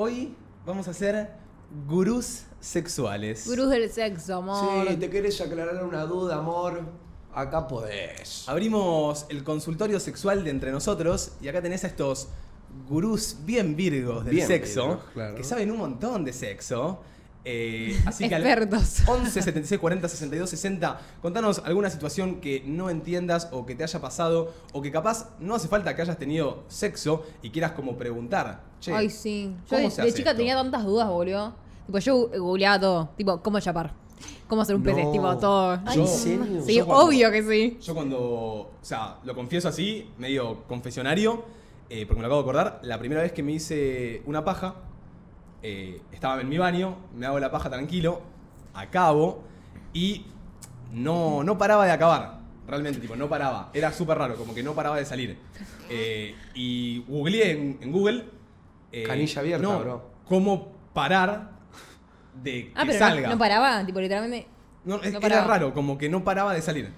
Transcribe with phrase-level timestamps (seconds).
[0.00, 0.34] hoy
[0.64, 1.28] vamos a hacer
[1.86, 3.46] gurús sexuales.
[3.46, 4.88] Gurús del sexo, amor.
[4.88, 6.80] Sí, te querés aclarar una duda, amor.
[7.34, 8.48] Acá podés.
[8.48, 12.28] Abrimos el consultorio sexual de entre nosotros y acá tenés a estos
[12.88, 15.34] gurús bien virgos del Bien sexo virgos, claro.
[15.34, 17.02] que saben un montón de sexo.
[17.44, 19.02] Eh, así que al Expertos.
[19.08, 23.98] 11 76 40 62 60 contanos alguna situación que no entiendas o que te haya
[24.00, 28.62] pasado o que capaz no hace falta que hayas tenido sexo y quieras como preguntar.
[28.80, 29.54] Che, Ay, sí.
[29.70, 30.38] Yo ¿cómo de, se de hace chica esto?
[30.38, 31.54] tenía tantas dudas, boludo.
[31.86, 33.08] Tipo, yo googleaba todo.
[33.16, 33.92] Tipo, ¿cómo chapar?
[34.46, 35.04] ¿Cómo hacer un pene?
[35.04, 35.12] No.
[35.12, 35.80] Tipo, todo.
[35.86, 36.62] Ay, ¿en serio?
[36.66, 37.78] Sí, Yo cuando- obvio que sí.
[37.80, 41.42] Yo cuando, o sea, lo confieso así, medio confesionario,
[41.88, 44.74] eh, porque me lo acabo de acordar, la primera vez que me hice una paja,
[45.62, 48.22] eh, estaba en mi baño, me hago la paja tranquilo,
[48.74, 49.42] acabo,
[49.92, 50.26] y
[50.92, 54.74] no, no paraba de acabar, realmente, tipo, no paraba, era súper raro, como que no
[54.74, 55.36] paraba de salir.
[55.88, 58.26] Eh, y googleé en, en Google...
[58.92, 60.10] eh, Canilla abierta, no, bro.
[60.28, 61.50] cómo parar
[62.42, 63.28] de que Ah, pero no- salga.
[63.30, 64.46] No, paraba, tipo, literalmente.
[64.84, 66.92] No, es- no era raro, como que no paraba de salir.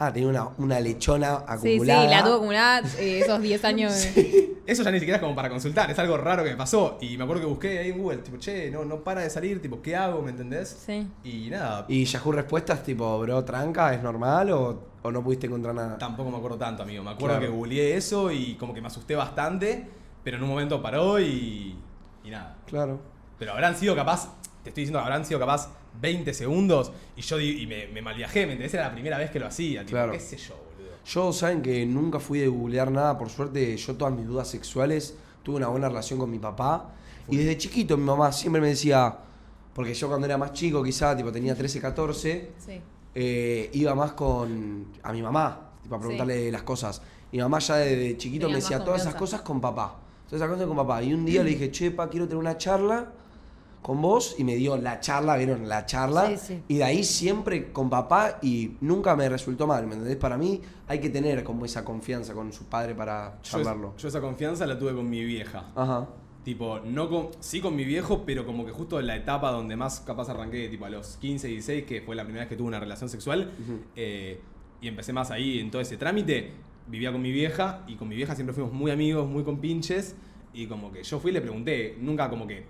[0.00, 2.04] Ah, tenía una, una lechona Sí, sí, acumulada.
[2.06, 3.92] la tuve acumulada eh, esos 10 años.
[4.68, 6.98] Eso ya ni siquiera es como para consultar, es algo raro que me pasó.
[7.00, 9.62] Y me acuerdo que busqué ahí en Google, tipo, che, no, no para de salir,
[9.62, 10.20] tipo, ¿qué hago?
[10.20, 10.82] ¿Me entendés?
[10.84, 11.08] Sí.
[11.24, 15.74] Y nada, ¿Y Yahoo Respuestas tipo, bro, tranca, es normal o, o no pudiste encontrar
[15.74, 15.96] nada?
[15.96, 17.02] tampoco me acuerdo tanto, amigo.
[17.02, 17.50] Me acuerdo Claro.
[17.50, 19.88] que googleé eso y como que me asusté bastante,
[20.22, 21.74] pero en un momento paró y.
[22.22, 22.56] y nada.
[22.66, 23.00] Claro.
[23.38, 24.28] Pero habrán sido capaz,
[24.62, 28.52] te estoy diciendo, habrán sido capaz 20 segundos y yo y me, me malviajé, ¿me
[28.52, 28.74] entendés?
[28.74, 30.12] Era la primera vez que lo hacía, tipo, Claro.
[30.12, 30.92] qué sé yo, boludo.
[31.04, 35.14] Yo, saben que nunca fui de googlear nada, por suerte, yo todas mis dudas sexuales
[35.42, 36.92] tuve una buena relación con mi papá.
[37.30, 39.16] Y desde chiquito mi mamá siempre me decía,
[39.74, 42.80] porque yo cuando era más chico, quizá, tipo tenía 13, 14, Sí.
[43.14, 47.02] eh, iba más con a mi mamá, tipo, a preguntarle las cosas.
[47.32, 49.96] Mi mamá ya desde chiquito Tenía me decía todas esas cosas con papá.
[50.26, 51.02] Todas esas cosas con papá.
[51.02, 53.12] Y un día le dije, che, pa, quiero tener una charla
[53.88, 54.34] con vos.
[54.36, 55.66] Y me dio la charla, ¿vieron?
[55.66, 56.26] La charla.
[56.26, 56.62] Sí, sí.
[56.68, 60.18] Y de ahí siempre con papá y nunca me resultó mal, ¿me entendés?
[60.18, 63.94] Para mí hay que tener como esa confianza con su padre para Yo, charlarlo.
[63.96, 65.70] yo esa confianza la tuve con mi vieja.
[65.74, 66.06] Ajá.
[66.44, 69.74] Tipo, no con, sí con mi viejo, pero como que justo en la etapa donde
[69.74, 72.68] más capaz arranqué, tipo a los 15, 16, que fue la primera vez que tuve
[72.68, 73.52] una relación sexual,
[73.96, 74.38] eh,
[74.82, 76.52] y empecé más ahí en todo ese trámite,
[76.86, 80.14] vivía con mi vieja, y con mi vieja siempre fuimos muy amigos, muy compinches,
[80.52, 82.66] y como que yo fui y le pregunté, nunca como que,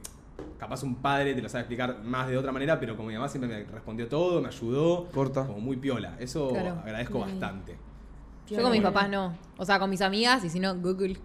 [0.58, 3.28] capaz un padre te lo sabe explicar más de otra manera, pero como mi mamá
[3.28, 5.46] siempre me respondió todo, me ayudó, Corta.
[5.46, 6.80] como muy piola, eso Claro.
[6.84, 7.76] agradezco bastante.
[8.48, 9.36] Yo con mis papás no.
[9.58, 11.18] O sea, con mis amigas y si no, Google.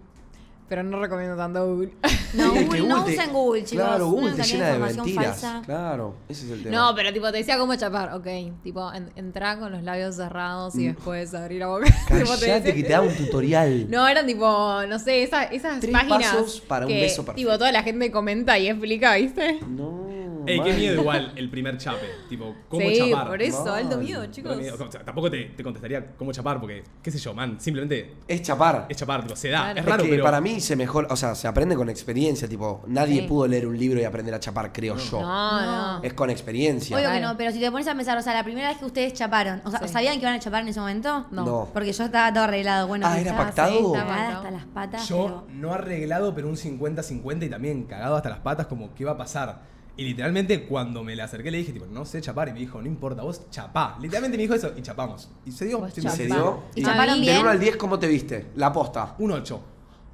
[0.68, 1.92] Pero no recomiendo tanto Google.
[2.34, 3.84] No, Sí, es Google, no te- usen Google, chicos.
[3.86, 5.40] Claro, Google Una te llena de información mentiras.
[5.40, 5.62] falsa.
[5.64, 6.76] Claro, ese es el tema.
[6.76, 8.12] No, pero tipo, te decía cómo chapar.
[8.14, 8.26] Ok,
[8.64, 10.94] tipo, en, entrar con los labios cerrados y Mm.
[10.94, 11.84] después abrir la boca.
[12.08, 13.88] Tipo, te que te da un tutorial.
[13.88, 16.22] No, eran tipo, no sé, esa- esas Tres páginas.
[16.34, 17.36] pasos para un que, beso perfecto.
[17.48, 19.60] Tipo, toda la gente comenta y explica, ¿viste?
[19.68, 20.02] No.
[20.46, 23.28] Ey, qué miedo igual el primer chape, tipo, ¿cómo sí, chapar?
[23.28, 24.58] por eso, alto miedo, chicos.
[24.58, 28.16] miedo, o sea, tampoco te, te contestaría cómo chapar, porque, qué sé yo, man, simplemente
[28.28, 28.84] Es chapar.
[28.90, 29.60] es chapar, tipo, se da.
[29.72, 29.78] Claro.
[29.80, 30.24] Es Es raro, que pero.
[30.24, 33.26] para mí se mejor, o sea, se aprende con experiencia, tipo, nadie Sí.
[33.28, 35.20] pudo leer un libro y aprender a chapar, creo yo.
[35.20, 36.02] No, no.
[36.02, 36.96] Es con experiencia.
[36.96, 38.84] Obvio que no, pero si te pones a pensar, o sea, la primera vez que
[38.84, 39.88] ustedes chaparon, o sea, Sí.
[39.88, 41.26] ¿sabían que iban a chapar en ese momento?
[41.30, 41.44] No.
[41.44, 41.68] No.
[41.72, 42.86] Porque yo estaba todo arreglado.
[42.88, 43.68] Bueno, Ah, ¿era estaba pactado?
[43.70, 44.38] así, Estaba cagada pactado.
[44.38, 45.08] hasta las patas.
[45.08, 49.04] Yo pero- no arreglado, pero un 50-50 y también cagado hasta las patas, como, ¿qué
[49.04, 49.74] va a pasar?
[49.96, 52.48] Y literalmente cuando me le acerqué le dije, tipo, no sé chapar.
[52.48, 53.96] Y me dijo, no importa, vos chapá.
[54.00, 55.30] Literalmente me dijo eso y chapamos.
[55.46, 55.86] Y se dio.
[55.86, 56.64] ¿Y se dio?
[56.74, 57.40] ¿Y A chaparon mí- Del bien?
[57.42, 58.50] 1 al 10, ¿cómo te viste?
[58.56, 59.14] La posta.
[59.20, 59.60] Un 8.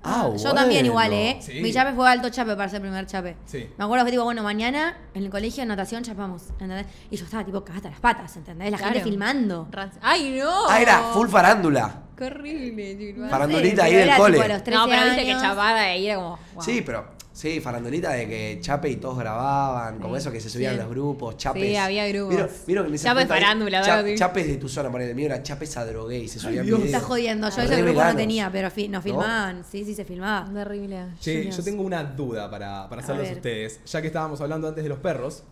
[0.02, 1.12] Ah, Yo también igual.
[1.12, 1.38] ¿eh?
[1.40, 1.60] Sí.
[1.60, 3.36] Mi chape fue alto chape para ser el primer chape.
[3.44, 3.68] Sí.
[3.76, 6.86] Me acuerdo que tipo, bueno, mañana en el colegio de natación chapamos, ¿entendés?
[7.10, 8.70] Y yo estaba tipo cagada las patas, ¿entendés?
[8.70, 8.94] La Claro.
[8.94, 9.68] gente filmando.
[10.00, 10.68] ¡Ay, no!
[10.70, 12.04] Ah, era full farándula.
[12.20, 14.32] Qué horrible, Farandulita ahí del cole.
[14.38, 16.38] tipo a los 13 No, pero viste que chapar ahí era como.
[16.54, 16.62] wow.
[16.62, 17.20] Sí, pero.
[17.32, 20.80] Sí, farandulita de que chape y todos grababan, como eso que se subían Sí.
[20.80, 21.62] los grupos, chapes.
[21.62, 22.30] Sí, había grupos.
[22.34, 24.14] ¿Vieron, vieron que momento hay farándula, cha- así.
[24.16, 26.78] Chapes de tu zona, ponele, el mío era chapes a drogué y se subían Dios.
[26.78, 26.96] Me videos.
[26.96, 29.02] estás jodiendo, yo Re ese grupo no tenía, pero fi- nos ¿No?
[29.10, 29.64] filmaban.
[29.64, 30.52] Sí, sí, se filmaba.
[30.52, 31.04] Terrible.
[31.20, 31.56] Che, Genios.
[31.56, 33.36] yo tengo una duda para, para hacerlos ver.
[33.36, 33.80] ustedes.
[33.86, 35.44] Ya que estábamos hablando antes de los perros,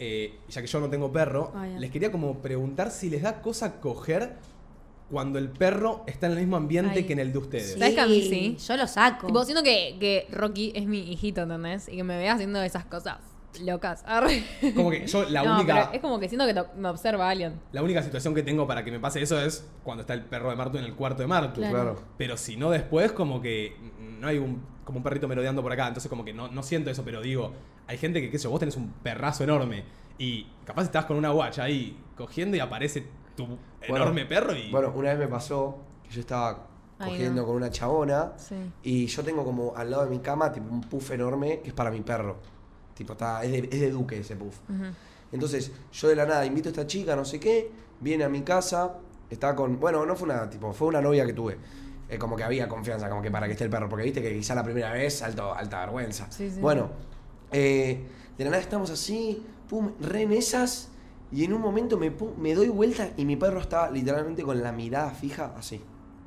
[0.00, 3.42] eh, ya que yo no tengo perro, Ah, les quería como preguntar si les da
[3.42, 4.32] cosa coger
[5.10, 7.04] cuando el perro está en el mismo ambiente Ay.
[7.04, 7.72] que en el de ustedes.
[7.78, 8.56] ¿Sabes que a mí sí?
[8.66, 9.26] Yo lo saco.
[9.26, 11.88] Tipo, siento que, que Rocky es mi hijito, ¿entendés?
[11.88, 13.18] Y que me vea haciendo esas cosas
[13.62, 14.02] locas.
[14.06, 14.44] Arre.
[14.76, 15.90] Como que yo la No, única...
[15.92, 17.54] es como que siento que to- me observa alguien.
[17.72, 20.50] La única situación que tengo para que me pase eso es cuando está el perro
[20.50, 21.60] de Martu en el cuarto de Martu.
[21.60, 21.74] Claro.
[21.74, 22.02] Claro.
[22.18, 23.74] Pero si no después, como que
[24.20, 25.88] no hay un, como un perrito merodeando por acá.
[25.88, 27.54] Entonces como que no, no siento eso, pero digo,
[27.86, 29.84] hay gente que, qué sé yo, vos tenés un perrazo enorme
[30.18, 33.06] y capaz estás con una guacha ahí cogiendo y aparece
[33.46, 33.58] tu
[33.88, 34.70] Bueno, enorme perro y...
[34.70, 36.66] Bueno, una vez me pasó que yo estaba
[36.98, 37.46] Ay, cogiendo no.
[37.46, 38.32] con una chabona.
[38.36, 38.56] Sí.
[38.82, 41.74] Y yo tengo como al lado de mi cama tipo un puff enorme que es
[41.74, 42.36] para mi perro.
[42.94, 44.56] Tipo, está, es de, es de Duque ese puff.
[45.30, 47.70] Entonces, yo de la nada invito a esta chica, no sé qué,
[48.00, 48.94] viene a mi casa,
[49.30, 49.78] está con.
[49.78, 51.58] Bueno, no fue una, tipo, fue una novia que tuve.
[52.08, 54.34] Eh, como que había confianza, como que para que esté el perro, porque viste que
[54.34, 56.26] quizá la primera vez, alto, alta vergüenza.
[56.32, 56.58] Sí, sí.
[56.60, 56.88] Bueno,
[57.52, 58.02] eh,
[58.36, 60.88] de la nada estamos así, pum, re en esas,
[61.32, 64.72] y en un momento me, me doy vuelta y mi perro está literalmente con la
[64.72, 65.80] mirada fija así.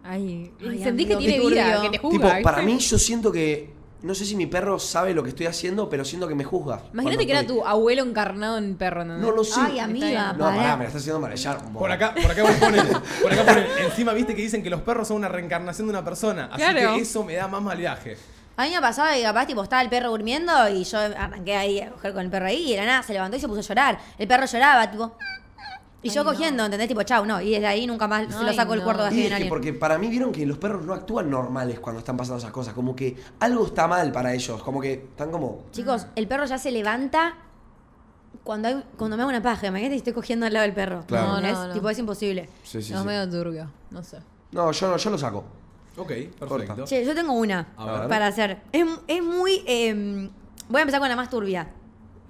[0.03, 2.39] Ay, Ay, sentí amigo, que tiene vida, que te Tipo, juzga.
[2.41, 2.73] para ¿viste?
[2.73, 3.81] mí yo siento que.
[4.01, 6.81] No sé si mi perro sabe lo que estoy haciendo, pero siento que me juzga.
[6.91, 9.19] Imagínate que era tu abuelo encarnado en perro, ¿no?
[9.19, 9.59] No lo sé.
[9.61, 10.75] Ay, amiga, No, pará.
[10.75, 11.71] me la estás haciendo marejar.
[11.71, 12.83] Por acá, por acá ponen,
[13.21, 16.03] por acá ponen, encima viste que dicen que los perros son una reencarnación de una
[16.03, 16.95] persona, así Claro.
[16.95, 18.17] que eso me da más mal viaje.
[18.57, 21.79] A mí me pasaba que capaz tipo estaba el perro durmiendo y yo arranqué ahí
[21.79, 23.59] a coger con el perro ahí y de la nada se levantó y se puso
[23.59, 23.99] a llorar.
[24.17, 25.13] El perro lloraba, tipo.
[26.03, 26.31] Y yo no.
[26.31, 26.87] cogiendo, ¿entendés?
[26.87, 27.39] Tipo, chau, no.
[27.41, 28.85] Y desde ahí nunca más se lo Ay, saco el no.
[28.85, 31.79] cuarto de Y es que porque para mí vieron que los perros no actúan normales
[31.79, 32.73] cuando están pasando esas cosas.
[32.73, 34.61] Como que algo está mal para ellos.
[34.63, 35.65] Como que están como.
[35.71, 37.35] Chicos, el perro ya se levanta
[38.43, 39.67] cuando, hay, cuando me hago una paja.
[39.67, 41.03] Imagínate que estoy cogiendo al lado del perro.
[41.05, 41.27] Claro.
[41.27, 41.59] No, ¿entendés?
[41.59, 41.73] no, no.
[41.73, 42.49] Tipo, es imposible.
[42.63, 43.07] Sí, sí, no, sí.
[43.07, 44.17] medio turbio, no sé.
[44.51, 45.43] No, yo no, yo lo saco.
[45.97, 46.85] Ok, perfecto.
[46.85, 48.07] Che, yo tengo una A ver.
[48.07, 48.61] para hacer.
[48.71, 49.63] Es, es muy.
[49.67, 50.29] eh,
[50.69, 51.69] voy a empezar con la más turbia.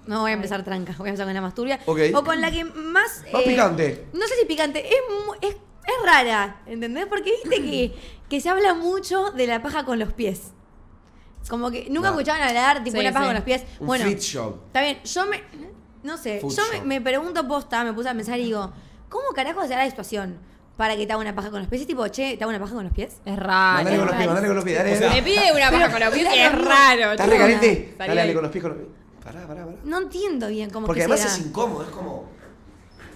[0.07, 1.79] No voy a empezar tranca, voy a empezar con la más turbia.
[1.85, 1.99] Ok.
[2.15, 2.73] O con la que más.
[2.75, 4.07] Más eh, picante.
[4.13, 7.05] No sé si picante, es, mu- es, es rara, ¿entendés?
[7.05, 7.95] Porque viste que,
[8.27, 10.53] que se habla mucho de la paja con los pies.
[11.49, 12.15] Como que nunca Nah.
[12.15, 13.27] escuchaban hablar, tipo, Sí, una paja sí.
[13.29, 13.63] con los pies.
[13.79, 14.59] Un bueno, fit show.
[14.67, 15.43] está bien, yo me.
[16.03, 16.85] No sé, Food yo me, shop.
[16.85, 18.71] me pregunto posta, me puse a pensar y digo,
[19.07, 20.39] ¿cómo carajo será la situación
[20.77, 21.81] para que te haga una paja con los pies?
[21.81, 23.17] Es tipo, che, ¿te hago una paja con los pies?
[23.25, 23.75] Es raro.
[23.83, 24.77] Mandale con los pies, mandale con los pies.
[24.77, 25.21] Dale, O sea, dale.
[25.21, 27.11] Me pide una paja con los pies es raro.
[27.11, 27.95] ¿Estás recaliente?
[27.97, 28.91] Dale, dale con los pies, con los pies.
[29.23, 29.77] Pará, pará, pará.
[29.83, 31.33] No entiendo bien cómo Porque que además será.
[31.33, 32.25] es incómodo, es como.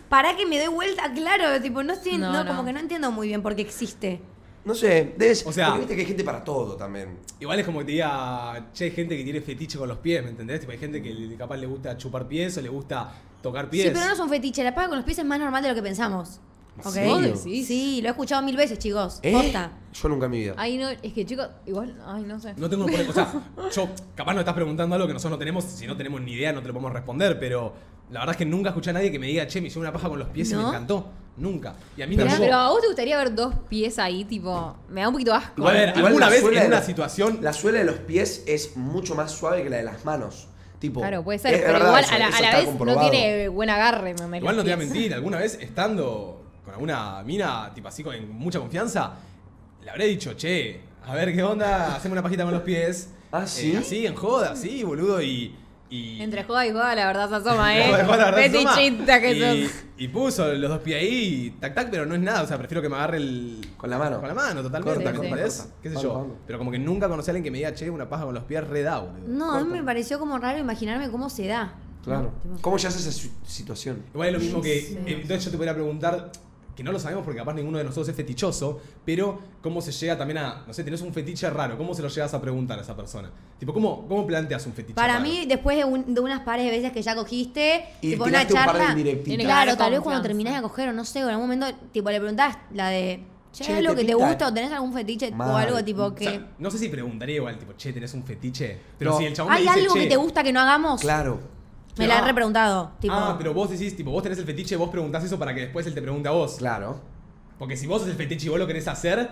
[0.09, 2.51] Para que me doy vuelta, claro, tipo, no estoy, No, no, no.
[2.51, 4.21] como que no entiendo muy bien por qué existe.
[4.63, 5.45] No sé, debes.
[5.45, 7.17] O sea- porque viste que hay gente para todo también.
[7.39, 10.23] Igual es como que te diga, che, hay gente que tiene fetiche con los pies,
[10.23, 10.59] ¿me entendés?
[10.59, 13.11] Tipo, hay gente que le- capaz le gusta chupar pies o le gusta
[13.41, 13.85] tocar pies.
[13.85, 15.69] Sí, pero no es un fetiche, la paga con los pies es más normal de
[15.69, 16.39] lo que pensamos.
[16.83, 19.19] Sí, lo he escuchado mil veces, chicos.
[19.23, 19.31] ¿Eh?
[19.31, 19.71] Posta.
[19.93, 20.53] Yo nunca en mi vida.
[20.57, 22.53] Ay, no, es que chicos, igual, ay, no sé.
[22.57, 23.33] No tengo por O sea,
[23.73, 26.51] yo capaz no estás preguntando algo que nosotros no tenemos, si no tenemos ni idea
[26.51, 27.73] no te lo podemos responder, pero
[28.11, 29.93] la verdad es que nunca escuché a nadie que me diga, che, me hice una
[29.93, 31.07] paja con los pies y me encantó.
[31.37, 31.75] Nunca.
[31.97, 32.45] Y a mí Pero, tampoco.
[32.47, 35.53] pero a vos te gustaría ver dos pies ahí, tipo, me da un poquito asco.
[35.57, 37.39] Igual, a ver, Igual alguna vez en una situación.
[37.41, 40.47] La suela de los pies es mucho más suave que la de las manos.
[40.79, 41.01] Tipo.
[41.01, 43.47] Claro, puede ser, es pero verdad igual eso, a la, a la vez no tiene
[43.49, 47.71] buen agarre, ¿me Igual no te voy a mentir, alguna vez estando con alguna mina,
[47.73, 49.13] tipo así, con mucha confianza,
[49.83, 53.11] le habré dicho, che, a ver qué onda, hacemos una pajita con los pies.
[53.31, 53.73] Ah, ¿sí?
[53.73, 55.53] Eh, así, en joda, sí, boludo, y.
[55.89, 58.05] y Entre joda y joda, la verdad se asoma, ¿eh?
[58.33, 59.75] Fetichista que y, sos.
[59.97, 62.81] y puso los dos pies ahí, tac tac, pero no es nada, o sea, prefiero
[62.81, 63.61] que me agarre el.
[63.77, 64.19] Con la mano.
[64.19, 65.03] Con la mano, totalmente.
[65.83, 66.37] ¿Qué sé yo?
[66.47, 68.43] Pero como que nunca conocí a alguien que me diga, che, una paja con los
[68.45, 69.27] pies re da, boludo.
[69.27, 71.73] No, a mí me pareció como raro imaginarme cómo se da.
[72.03, 72.31] Claro.
[72.61, 74.03] ¿Cómo ya haces esa situación?
[74.13, 74.79] Igual es lo mismo que.
[74.79, 74.93] Sí.
[75.05, 76.31] eh, Entonces yo te podría preguntar,
[76.75, 80.17] que no lo sabemos porque capaz ninguno de nosotros es fetichoso, pero cómo se llega
[80.17, 80.63] también a.
[80.67, 83.31] No sé, tenés un fetiche raro, ¿cómo se lo llegas a preguntar a esa persona?
[83.57, 85.23] Tipo, ¿cómo, cómo planteas un fetiche Para raro?
[85.25, 88.45] mí, después de, un- de unas pares de veces que ya cogiste, Y tipo una
[88.45, 89.23] tiraste un par de charla.
[89.23, 91.67] que Claro, tal vez cuando terminás de coger o no sé, o en algún momento,
[91.91, 93.23] tipo, le preguntás la de.
[93.53, 96.13] Che, Che, algo ¿te que te gusta o tenés algún fetiche o algo tipo O
[96.13, 96.25] que.
[96.25, 98.77] sea, no sé si preguntaría igual, tipo, che, ¿tenés un fetiche?
[98.99, 99.17] Pero No.
[99.17, 100.99] si el chabón me ¿Hay dice, algo che, que te gusta que no hagamos?
[100.99, 101.39] Claro.
[101.97, 102.23] Me la Ah.
[102.23, 102.91] he repreguntado.
[102.99, 105.61] Tipo, Ah, pero vos decís, tipo, vos tenés el fetiche, vos preguntás eso para que
[105.61, 106.55] después él te pregunte a vos.
[106.57, 106.99] Claro.
[107.57, 109.29] Porque si vos sos el fetiche y vos lo querés hacer,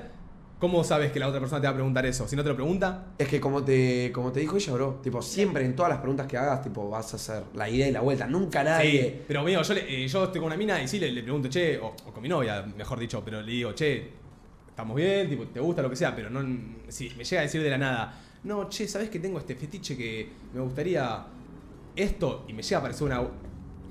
[0.59, 2.25] ¿cómo sabes que la otra persona te va a preguntar eso?
[2.25, 5.21] Si no te lo pregunta, Es que como te, como te dijo ella, bro, tipo,
[5.21, 7.99] siempre en todas las preguntas que hagas, tipo, vas a hacer la idea y la
[7.99, 8.27] vuelta.
[8.27, 9.01] Nunca nadie.
[9.03, 11.21] Sí, pero mío, yo, le- eh, yo estoy con una mina y sí le, le
[11.21, 14.09] pregunto, che, o, o con mi novia, mejor dicho, pero le digo, che,
[14.69, 16.39] estamos bien, tipo, te gusta lo que sea, pero no,
[16.87, 19.95] si me llega a decir de la nada, no, che, ¿sabes que tengo este fetiche
[19.97, 21.25] que me gustaría
[21.95, 22.45] esto?
[22.47, 23.21] Y me llega a parecer una...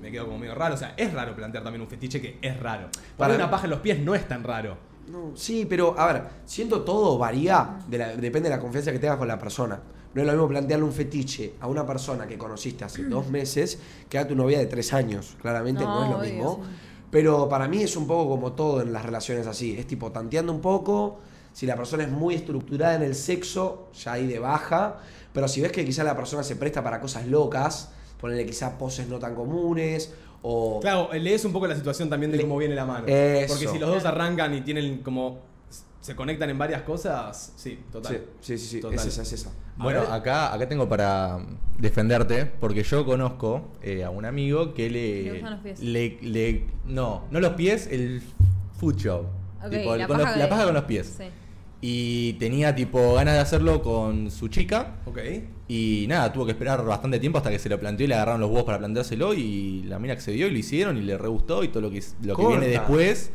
[0.00, 2.58] Me quedo como medio raro, o sea, es raro plantear también un fetiche que es
[2.58, 2.88] raro.
[3.16, 4.76] Para una paja en los pies no es tan raro.
[5.08, 8.98] No, sí, pero a ver, siento todo varía, de la- depende de la confianza que
[8.98, 9.80] tengas con la persona.
[10.14, 13.78] No es lo mismo plantearle un fetiche a una persona que conociste hace dos meses
[14.08, 15.36] que a tu novia de tres años.
[15.40, 16.60] Claramente no, No, es lo obvio, mismo.
[16.64, 16.70] sí.
[17.12, 19.76] Pero para mí es un poco como todo en las relaciones así.
[19.78, 21.20] Es tipo tanteando un poco.
[21.52, 24.98] Si la persona es muy estructurada en el sexo, ya ahí de baja.
[25.32, 29.08] Pero si ves que quizás la persona se presta para cosas locas, ponerle quizás poses
[29.08, 30.12] no tan comunes.
[30.42, 33.06] O Claro, lees un poco la situación también de Le- cómo viene la mano.
[33.06, 33.54] Eso.
[33.54, 35.38] Porque si los dos arrancan y tienen como...
[36.00, 38.22] Se conectan en varias cosas, sí, total.
[38.40, 38.80] Sí, sí, sí.
[38.92, 39.50] Es esa, es esa.
[39.78, 41.38] A Bueno, acá, acá tengo para
[41.78, 45.80] defenderte, porque yo conozco eh, a un amigo que Le le, gustan los pies.
[45.80, 48.20] le, le- No, no los pies, el
[48.80, 49.26] foot show.
[49.64, 51.14] Ok, Tipo, la con paja los- la paja con los pies.
[51.16, 51.24] Sí.
[51.84, 54.98] Y tenía tipo ganas de hacerlo con su chica.
[55.04, 55.18] Ok.
[55.66, 58.40] Y nada, tuvo que esperar bastante tiempo hasta que se lo planteó y le agarraron
[58.40, 59.34] los huevos para planteárselo.
[59.34, 62.00] Y la mina accedió y lo hicieron y le re gustó y todo lo que,
[62.22, 62.60] lo que Corta.
[62.60, 63.30] viene después.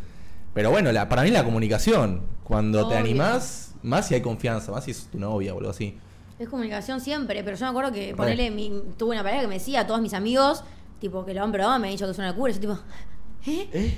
[0.54, 2.22] Pero bueno, la, para mí la comunicación.
[2.46, 5.98] Cuando te animás, más si hay confianza, más si es tu novia o algo así.
[6.40, 9.56] Es comunicación siempre, pero yo me acuerdo que ponele, mi- tuve una pareja que me
[9.56, 10.64] decía a todos mis amigos,
[11.02, 12.52] tipo, que lo han probado, me han dicho que es una locura.
[12.52, 12.74] y Yo tipo,
[13.48, 13.68] ¿eh?
[13.74, 13.98] ¿Eh?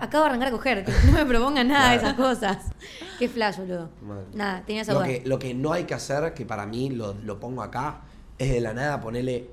[0.00, 2.58] Acabo de arrancar a coger, no me propongan nada de esas cosas.
[3.18, 3.90] Qué flash, boludo.
[4.34, 7.14] Nada, tenía esa Lo que, lo que no hay que hacer, que para mí lo,
[7.14, 8.02] lo pongo acá,
[8.38, 9.50] es de la nada ponerle,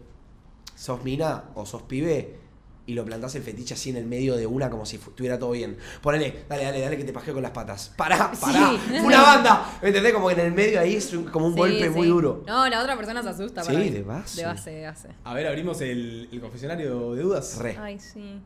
[0.75, 2.37] sos mina o sos pibe,
[2.85, 5.51] y lo plantás el fetiche así en el medio de una como si estuviera todo
[5.51, 5.77] bien.
[6.01, 7.93] Ponele, dale, dale, dale que te pajeo con las patas.
[7.95, 8.97] Pará, pará, Sí.
[9.03, 9.77] una banda.
[9.83, 10.11] ¿Me entendés?
[10.11, 11.89] Como que en el medio ahí es un- como un Sí, golpe sí.
[11.91, 12.43] muy duro.
[12.47, 13.61] No, la otra persona se asusta.
[13.61, 13.89] Sí, para mí.
[13.91, 14.41] de base.
[14.41, 15.09] De base, de base.
[15.23, 17.57] A ver, abrimos el, el confesionario de dudas.
[17.59, 17.77] Re.
[17.79, 18.41] Ay, sí.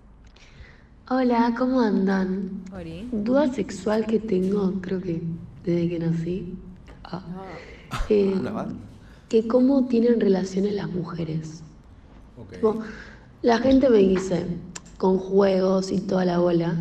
[1.09, 2.63] Hola, ¿cómo andan?
[2.73, 3.07] Ori.
[3.11, 5.21] Duda sexual que tengo, creo que
[5.63, 6.55] desde que nací.
[7.03, 7.21] Ah.
[8.09, 8.75] Eh, Una banda.
[9.29, 11.61] que cómo tienen relaciones las mujeres.
[12.51, 12.79] Tipo,
[13.41, 14.45] la gente me dice,
[14.97, 16.73] con juegos y toda la bola,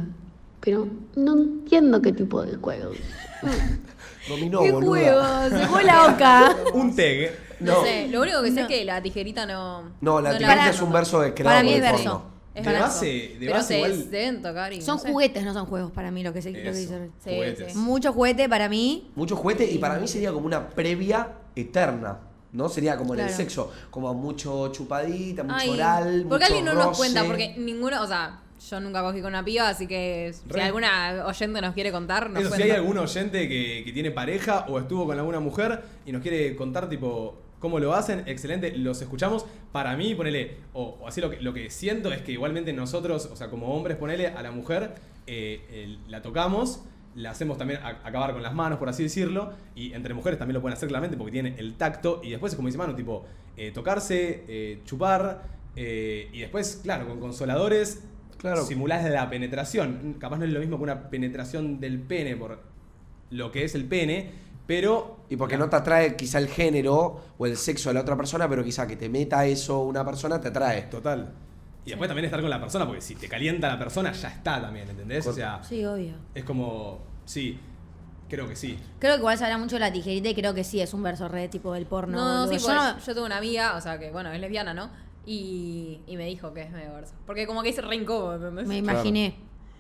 [0.60, 0.86] pero
[1.16, 2.96] no entiendo qué tipo de juegos.
[4.28, 4.88] Dominó, ¡Qué boluda.
[4.88, 5.22] juego!
[5.58, 6.56] Se fue la boca.
[6.74, 7.32] Un tag.
[7.58, 7.82] No, No.
[7.84, 8.60] sé, lo único que sé No.
[8.62, 9.82] es que la tijerita no.
[10.00, 12.22] No, la no tijerita es un verso de creado para mí por es verso.
[12.54, 15.10] Es De base- de Pero base se igual- deben tocar y Son no sé.
[15.10, 16.78] juguetes, no son juegos para mí lo que, se, lo que Eso.
[16.80, 17.12] dicen.
[17.24, 17.72] Sí, Juguetes.
[17.72, 17.78] sí.
[17.78, 19.10] Mucho juguete para mí.
[19.14, 22.18] Mucho juguete y para mí sería como una previa eterna.
[22.52, 22.68] ¿No?
[22.68, 23.72] Sería como en el sexo.
[23.90, 26.26] Como mucho chupadita, mucho Ay, oral.
[26.28, 26.98] porque mucho alguien no nos roce.
[26.98, 30.60] cuenta, porque ninguno, o sea, yo nunca cogí con una piba, así que si Re.
[30.64, 34.66] alguna oyente nos quiere contar, nos Eso, si hay algún oyente que, que tiene pareja
[34.68, 39.00] o estuvo con alguna mujer y nos quiere contar, tipo, cómo lo hacen, excelente, los
[39.00, 39.46] escuchamos.
[39.72, 43.30] Para mí, ponele, o, o así lo que, lo que siento es que igualmente nosotros,
[43.32, 44.92] o sea, como hombres, ponele a la mujer,
[45.26, 49.52] eh, eh, la tocamos, la hacemos también a- acabar con las manos, por así decirlo,
[49.74, 52.56] y entre mujeres también lo pueden hacer claramente porque tienen el tacto, y después es
[52.56, 53.24] como dice Manu, tipo,
[53.56, 55.42] eh, tocarse, eh, chupar,
[55.74, 58.02] y después, claro, con consoladores,
[58.36, 58.62] Claro.
[58.66, 60.16] simulás la penetración.
[60.18, 62.60] Capaz no es lo mismo que una penetración del pene por
[63.30, 64.32] lo que es el pene,
[64.72, 65.16] pero.
[65.28, 68.48] Y porque no te atrae quizá el género o el sexo de la otra persona,
[68.48, 70.82] pero quizá que te meta eso una persona te atrae.
[70.82, 71.30] Total.
[71.84, 74.60] Y después también estar con la persona, porque si te calienta la persona, ya está
[74.62, 75.26] también, ¿entendés?
[75.26, 76.14] O sea, Sí, obvio.
[76.34, 77.00] es como.
[77.24, 77.58] Sí,
[78.30, 78.78] creo que sí.
[78.98, 81.02] Creo que igual se habla mucho de la tijerita y creo que sí es un
[81.02, 82.16] verso re tipo del porno.
[82.16, 82.58] No, boludo.
[82.58, 84.90] sí, Yo no- yo tuve una amiga, o sea, que bueno, es lesbiana, ¿no?
[85.26, 87.14] Y, y me dijo que es medio verso.
[87.26, 88.66] Porque como que es re incómodo, ¿entendés?
[88.66, 89.36] me imaginé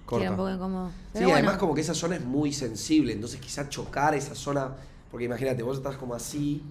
[0.06, 0.22] Corta.
[0.24, 0.90] era un poco incómodo.
[1.12, 4.70] Sí, bueno, además como que esa zona es muy sensible, entonces quizá chocar esa zona,
[5.10, 6.62] porque imagínate, vos estás como así.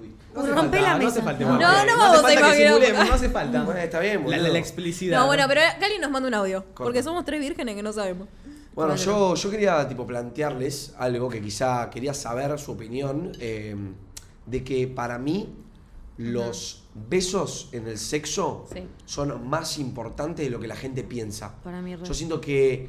[0.00, 0.14] Uy.
[0.34, 1.22] No hace Rompe falta, la no hace mesa.
[1.22, 1.44] falta.
[1.44, 2.72] No, igual, no vamos hace a falta que imaginar.
[2.74, 3.62] simulemos, no hace falta.
[3.64, 5.18] Bueno, está bien, La, la, la explicidad.
[5.20, 6.62] No, bueno, pero Cali nos manda un audio.
[6.66, 6.84] Corta.
[6.84, 8.28] Porque somos tres vírgenes que no sabemos.
[8.74, 13.74] Bueno, yo, yo quería tipo plantearles algo que quizá quería saber su opinión, eh,
[14.46, 15.48] de que para mí
[16.18, 18.80] los besos en el sexo Sí.
[19.04, 21.54] son más importantes de lo que la gente piensa.
[21.62, 21.96] Para mí.
[22.02, 22.88] Yo siento que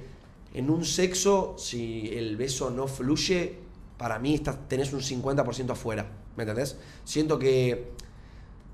[0.54, 3.58] en un sexo, si el beso no fluye,
[3.98, 6.78] para mí estás, tenés un 50% afuera, ¿me entendés?
[7.04, 7.92] Siento que,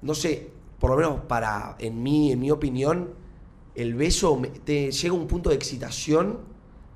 [0.01, 0.49] no sé,
[0.79, 3.09] por lo menos para, en mi, en mi opinión,
[3.73, 6.39] el beso me- te llega a un punto de excitación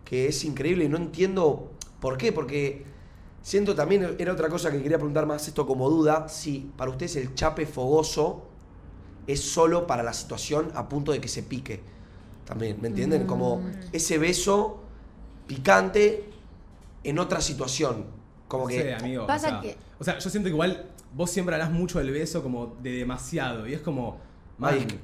[0.06, 2.86] que es increíble y no entiendo por qué, porque
[3.50, 7.16] siento también, era otra cosa que quería preguntar más esto como duda, si para ustedes
[7.16, 8.44] el chape fogoso
[9.26, 11.82] es solo para la situación a punto de que se pique.
[12.46, 13.26] También, ¿me entienden?
[13.26, 14.82] Como ese beso
[15.48, 16.30] picante
[17.04, 18.06] en otra situación.
[18.48, 18.82] Como No que...
[18.82, 19.26] sé, amigo.
[19.26, 22.12] Pasa o sea, que- O sea, yo siento que igual vos siempre hablas mucho del
[22.12, 23.68] beso como de demasiado.
[23.68, 24.18] Y es como.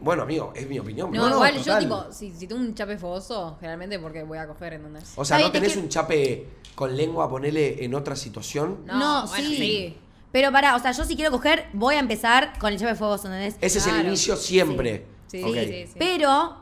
[0.02, 1.12] Bueno, amigo, es mi opinión.
[1.12, 1.82] No, No, igual total.
[1.84, 5.14] yo, tipo, si, si tengo un chape fogoso, generalmente porque voy a coger, ¿entendés?
[5.16, 8.80] O sea, ¿no tenés que- un chape con lengua, ponele en otra situación?
[8.86, 9.98] No, bueno, sí.
[10.32, 13.28] Pero pará, o sea, yo si quiero coger, voy a empezar con el chape fuegoso,
[13.28, 13.56] ¿entendés?
[13.62, 15.06] Ese es el inicio siempre.
[15.28, 15.94] Sí, sí, sí.
[15.98, 16.58] Pero,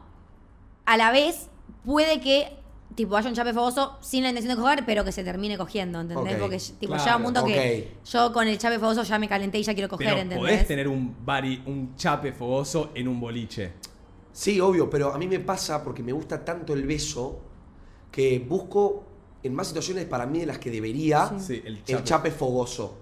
[0.85, 1.47] a la vez,
[1.83, 2.55] puede que
[2.95, 6.01] tipo haya un chape fogoso sin la intención de coger, pero que se termine cogiendo,
[6.01, 6.33] ¿entendés?
[6.35, 8.05] Ok, Porque tipo, claro, llega un punto que ok.
[8.07, 10.39] yo con el chape fogoso ya me calenté y ya quiero coger, Pero ¿entendés?
[10.39, 13.73] podés tener un bari, un chape fogoso en un boliche.
[14.31, 17.39] Sí, obvio, pero a mí me pasa porque me gusta tanto el beso
[18.12, 19.03] que busco
[19.43, 22.03] en más situaciones para mí de las que debería Sí, el el chape.
[22.03, 23.00] chape fogoso.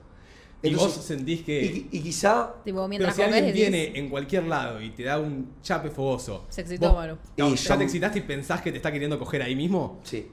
[0.63, 1.88] Y vos sentís que.
[1.91, 5.18] Y, y quizá Tipo, Pero si alguien decís, viene en cualquier lado y te da
[5.18, 6.46] un chape fogoso.
[6.50, 7.18] Se excitó, vos- Manu.
[7.38, 10.00] no, Y ¿Ya te excitaste y pensás que te está queriendo coger ahí mismo?
[10.03, 10.27] Sí.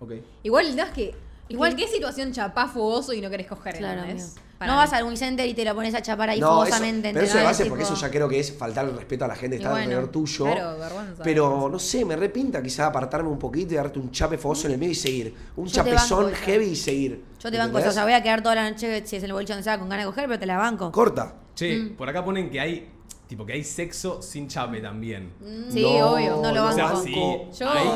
[0.00, 0.12] Ok.
[0.42, 1.14] Igual tema es que.
[1.48, 3.76] Igual- ¿qué situación chapás fogoso y no querés coger?
[3.78, 4.34] Claro, ¿entendés?
[4.58, 4.84] Para no mí.
[4.84, 7.12] vas al Unicenter y te lo pones a chapar ahí No, eso, fogosamente.
[7.12, 9.28] pero eso de base, Tipo, porque eso ya creo que es faltar el respeto a
[9.28, 10.44] la gente que está bueno, alrededor tuyo.
[10.46, 11.22] claro, vergüenza.
[11.22, 14.72] Pero no sé, me repinta quizá apartarme un poquito y darte un chape fogoso en
[14.74, 15.34] el medio y seguir.
[15.56, 17.24] Un Yo chapezón banco heavy y seguir.
[17.40, 19.32] Yo te banco eso, o sea, voy a quedar toda la noche si es el
[19.32, 20.90] boliche donde sea con ganas de coger, pero te la banco.
[20.90, 21.34] Corta.
[21.54, 21.96] Che, Mm.
[21.96, 22.90] por acá ponen que hay.
[23.28, 25.32] Tipo, que hay sexo sin chape también.
[25.70, 26.40] Sí, No, obvio.
[26.42, 27.02] no lo O sea, banco.
[27.02, 27.14] sí.
[27.60, 27.88] Yo, hay-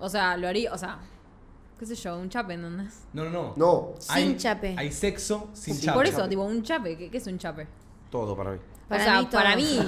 [0.00, 0.98] o sea, lo haría, o sea,
[1.78, 3.04] qué sé yo, un chape, ¿entendés?
[3.12, 3.52] No, no, no.
[3.56, 4.74] No, Sin chape.
[4.78, 5.96] Hay sexo sin Sí, chape.
[5.96, 6.28] Por eso, chape.
[6.30, 7.66] tipo, un chape, ¿qué, qué es un chape?
[8.10, 8.58] todo para mí.
[8.88, 9.40] Para o sea, mí todo.
[9.42, 9.78] para mí,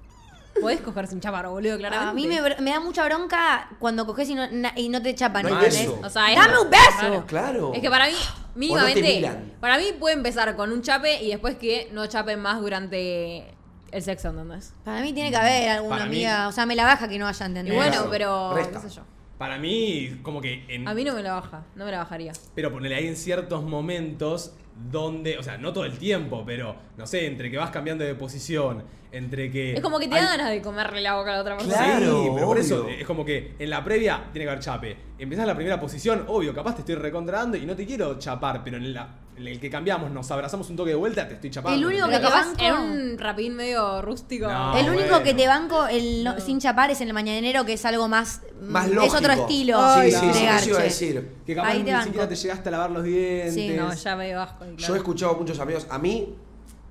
[0.60, 2.10] podés coger sin chapar, boludo, claramente.
[2.10, 2.26] A mí
[2.62, 5.44] me, da mucha bronca cuando coges y no, na- y no te chapan.
[5.44, 5.88] No ¿entendés?
[6.04, 6.90] O sea, es- ¡Dame un beso!
[7.00, 7.24] Claro.
[7.26, 7.72] Claro.
[7.74, 8.14] Es que para mí,
[8.54, 9.30] mínimamente,
[9.60, 13.54] para mí puede empezar con un chape y después que no chapen más durante
[13.90, 14.74] el sexo, ¿entendés?
[14.84, 16.48] Para mí tiene que haber alguna Para mí- amiga.
[16.48, 17.76] O sea, me la baja que no haya Y entendido.
[17.76, 18.80] bueno, pero, resta.
[18.82, 19.02] qué sé yo.
[19.40, 20.86] Para mí, como que en.
[20.86, 22.34] A mí no me la baja, no me la bajaría.
[22.54, 24.54] Pero ponele ahí en ciertos momentos
[24.92, 28.14] donde, o sea, no todo el tiempo, pero no sé, entre que vas cambiando de
[28.14, 28.82] posición,
[29.12, 29.74] entre que.
[29.74, 31.76] Es como que te hay- da ganas de comerle la boca a la otra persona.
[31.76, 32.94] Claro, sí, pero por eso obvio.
[32.98, 34.96] es como que en la previa tiene que haber chape.
[35.18, 38.78] Empezás la primera posición, obvio, capaz te estoy recontrando y no te quiero chapar, pero
[38.78, 41.78] en, la, en el que cambiamos, nos abrazamos un toque de vuelta, te estoy chapando.
[41.78, 44.46] El único que te capaz banco- en un rapín medio rústico.
[44.48, 44.76] No.
[44.78, 45.22] el único bueno.
[45.24, 48.40] que te banco el no- sin chapar es en el mañanero, que es algo más.
[48.62, 49.14] Más mm, lógico.
[49.16, 49.76] Es otro estilo.
[49.94, 50.34] Sí, Ay, sí, no.
[50.34, 51.28] sí, eso iba a decir.
[51.44, 52.04] Que capaz Ahí te ni banco.
[52.04, 53.54] siquiera te llegaste a lavar los dientes.
[53.54, 54.64] Sí, No, ya me bajo.
[54.64, 54.94] y Yo claro.
[54.94, 56.34] he escuchado a muchos amigos, a mí,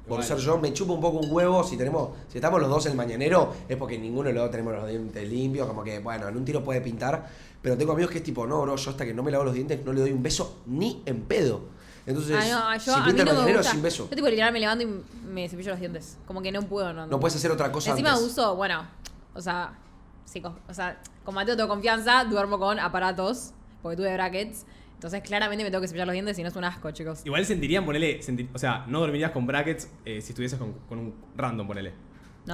[0.09, 1.63] por ser yo, me chupa un poco un huevo.
[1.63, 4.51] Si tenemos, si estamos los dos en el mañanero, es porque ninguno de los dos
[4.51, 5.67] tenemos los dientes limpios.
[5.67, 7.27] Como que, bueno, en un tiro puede pintar.
[7.61, 9.53] Pero tengo amigos que es tipo, no, bro, yo hasta que no me lavo los
[9.53, 11.61] dientes no le doy un beso ni en pedo.
[12.05, 14.07] Entonces, Ah, no, yo, si pinta el no mañanero, sin beso.
[14.09, 16.17] Yo tipo literal me levanto y me cepillo los dientes.
[16.25, 17.05] Como que no puedo, no.
[17.05, 18.25] No puedes hacer otra cosa Encima antes.
[18.25, 18.87] uso, bueno,
[19.35, 19.77] o sea,
[20.25, 23.51] sí, o sea, con Mateo tengo confianza, duermo con aparatos,
[23.83, 24.65] porque tuve brackets.
[24.99, 27.21] Entonces claramente me tengo que cepillar los dientes y no es un asco, chicos.
[27.23, 30.99] Igual sentirían, ponele, senti- o sea, no dormirías con brackets eh, si estuvieses con, con
[30.99, 31.93] un random, ponele.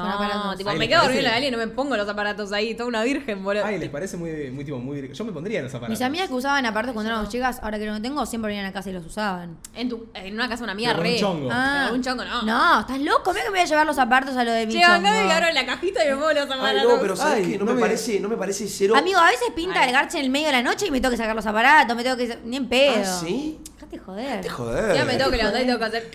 [0.03, 0.57] No, aparatos.
[0.57, 2.75] tipo, me ¿les quedo dormida en la gala y no me pongo los aparatos ahí,
[2.75, 3.65] toda una virgen, boludo.
[3.65, 5.11] Ay, les parece muy, muy tipo, muy.
[5.13, 5.89] Yo me pondría en los aparatos.
[5.97, 8.73] Mis amigas que usaban aparatos cuando éramos chicas, ahora que no tengo, siempre venían a
[8.73, 9.57] casa y los usaban.
[9.73, 11.13] En, tu, en una casa de una amiga Pero con re.
[11.13, 11.49] un chongo.
[11.51, 12.41] Ah, un chongo no.
[12.43, 13.31] No, ¿estás loco?
[13.31, 15.09] Mira que me voy a llevar los aparatos a lo de mi Che, acá chongo.
[15.11, 16.93] me abro la cajita y me pongo los Ay, aparatos.
[16.93, 17.57] no, pero ¿sabes Ay, qué?
[17.57, 18.95] No, no me me- parece, no me parece cero.
[18.97, 19.87] Amigo, a veces pinta Ay.
[19.87, 21.95] el garche en el medio de la noche y me tengo que sacar los aparatos,
[21.95, 22.37] me tengo que...
[22.43, 23.01] Ni en pedo.
[23.05, 23.59] ¿Ah, sí?
[23.75, 24.41] Dejate joder.
[24.41, 24.95] Te joder.
[24.95, 26.11] Ya me tengo que levantar y tengo que hacer.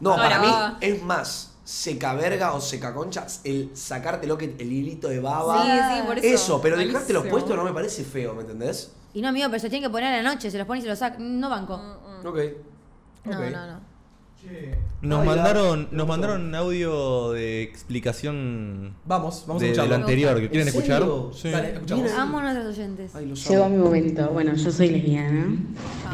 [0.00, 0.48] No, para mí
[0.80, 5.62] es más seca verga o seca concha el sacarte lo que el hilito de baba.
[5.64, 6.60] Sí, sí, por eso.
[6.60, 6.98] pero Malísimo.
[6.98, 8.92] dejártelo puesto no me parece feo, ¿me entendés?
[9.14, 10.86] Y no, amigo, pero se tienen que poner a la noche, se los pones y
[10.86, 11.40] se los sacan.
[11.40, 11.74] No banco.
[12.24, 12.38] Ok.
[13.24, 13.44] No, Ok.
[13.52, 13.93] no, no.
[15.02, 19.82] Nos Ay, mandaron, da- nos mandaron audio de explicación Vamos, vamos a de, de lo
[19.82, 19.94] escucharlo.
[20.06, 20.34] anterior.
[20.40, 21.02] ¿Que quieren ¿En escuchar?
[21.34, 21.50] Sí.
[21.50, 22.04] Dale, escuchamos.
[22.04, 22.22] Mira.
[22.22, 23.14] Amo a nuestros oyentes.
[23.14, 24.28] Ay, los Llegó mi momento.
[24.30, 25.56] Bueno, yo soy lesbiana.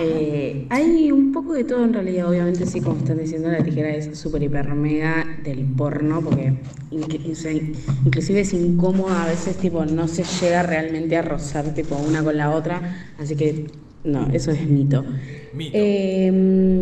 [0.01, 3.90] Eh, hay un poco de todo en realidad, obviamente sí, como están diciendo, la tijera
[3.90, 6.55] es súper hiper mega del porno, porque
[6.90, 12.37] inclusive es incómoda, a veces tipo no se llega realmente a rozar tipo una con
[12.37, 13.66] la otra, así que
[14.05, 15.05] no, eso es mito.
[15.53, 15.71] Mito.
[15.75, 16.27] Eh,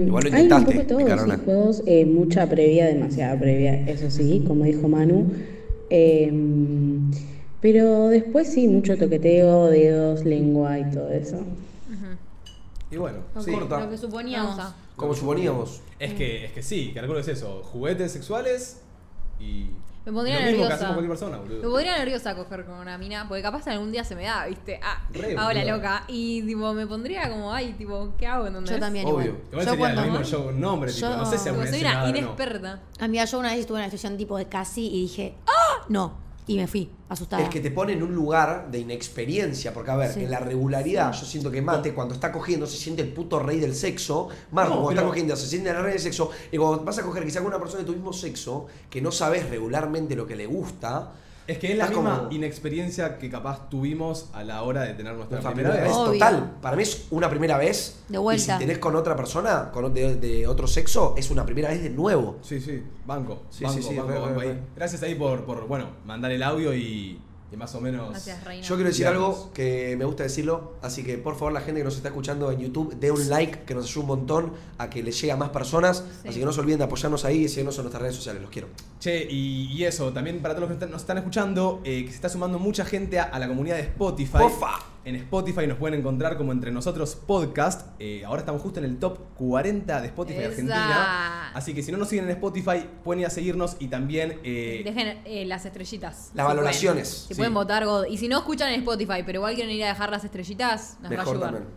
[0.06, 1.36] Igual lo hay un intentaste, poco de todo, picarona.
[1.36, 5.30] sí, juegos, eh, mucha previa, demasiada previa, eso sí, como dijo Manu.
[5.90, 6.30] Eh,
[7.60, 11.38] pero después sí, mucho toqueteo, dedos, lengua y todo eso.
[12.90, 13.50] Y bueno, Ok, sí.
[13.52, 13.80] corta.
[13.80, 14.56] Lo que suponíamos.
[14.96, 15.82] Como suponíamos.
[15.98, 17.62] Es que, es que sí, que es eso.
[17.64, 18.80] Juguetes sexuales
[19.40, 19.66] y.
[20.06, 20.74] Me pondría lo mismo que nerviosa.
[20.74, 21.56] hacemos cualquier persona, boludo.
[21.62, 24.80] Me pondría nerviosa coger con una mina, porque capaz algún día se me da, ¿viste?
[24.82, 25.76] Ah, Re, ahora boludo.
[25.76, 26.04] loca.
[26.08, 28.46] Y tipo, me pondría como, ay, tipo, ¿qué hago?
[28.46, 28.70] ¿Entendés?
[28.70, 29.24] Yo también Obvio.
[29.26, 29.42] igual.
[29.50, 30.00] Igual yo sería cuando...
[30.00, 32.02] lo mismo yo con nombre, tipo, no sé si Tipo, alguna vez soy una o
[32.04, 32.08] no.
[32.16, 32.80] inexperta.
[33.00, 35.84] Amiga, yo una vez estuve en una situación tipo de casi y dije, ¡ah!
[35.88, 36.27] No.
[36.48, 37.42] Y me fui, asustada.
[37.44, 40.24] Es que te pone en un lugar de inexperiencia, porque a ver, Sí.
[40.24, 43.60] en la regularidad yo siento que Mate cuando está cogiendo se siente el puto rey
[43.60, 46.56] del sexo, Marco No, cuando pero- está cogiendo se siente el rey del sexo, y
[46.56, 49.48] cuando vas a coger quizá con una persona de tu mismo sexo, que no sabes
[49.50, 51.12] regularmente lo que le gusta,
[51.48, 54.92] Es que es la Estás misma como- inexperiencia que capaz tuvimos a la hora de
[54.92, 55.96] tener nuestra, nuestra primera, primera vez.
[55.96, 56.12] Obvio.
[56.12, 58.42] total, para mí es una primera vez, De vuelta.
[58.42, 61.82] y si tenés con otra persona, con de, de otro sexo, es una primera vez
[61.82, 62.36] de nuevo.
[62.42, 63.44] Sí, sí, banco.
[63.48, 64.60] Sí, banco, sí, sí, banco, re, banco re, ahí.
[64.76, 67.18] Gracias ahí por, por, bueno, mandar el audio y,
[67.50, 68.10] y más o menos.
[68.10, 68.66] Gracias, Reina.
[68.66, 69.36] Yo quiero decir Digamos.
[69.38, 72.50] algo que me gusta decirlo, así que por favor la gente que nos está escuchando
[72.52, 75.36] en YouTube, dé un like que nos ayuda un montón a que le llegue a
[75.36, 76.28] más personas, Sí.
[76.28, 78.50] así que no se olviden de apoyarnos ahí y seguirnos en nuestras redes sociales, los
[78.50, 78.68] quiero.
[79.00, 82.16] Che, y, y eso, también para todos los que nos están escuchando, eh, que se
[82.16, 84.38] está sumando mucha gente a, a la comunidad de Spotify.
[84.38, 84.72] Pofa.
[85.08, 87.86] En Spotify nos pueden encontrar como entre nosotros podcast.
[87.98, 90.48] Eh, ahora estamos justo en el top 40 de Spotify Esa.
[90.50, 91.50] Argentina.
[91.54, 94.34] Así que si no nos siguen en Spotify, pueden ir a seguirnos y también.
[94.44, 96.30] eh, Dejen eh, las estrellitas.
[96.34, 97.08] Las si valoraciones.
[97.08, 97.28] pueden.
[97.28, 97.38] Si Sí.
[97.38, 98.04] pueden votar God.
[98.10, 101.10] Y si no escuchan en Spotify, pero igual quieren ir a dejar las estrellitas, nos
[101.10, 101.50] va a Mejor ayudar.
[101.54, 101.72] también.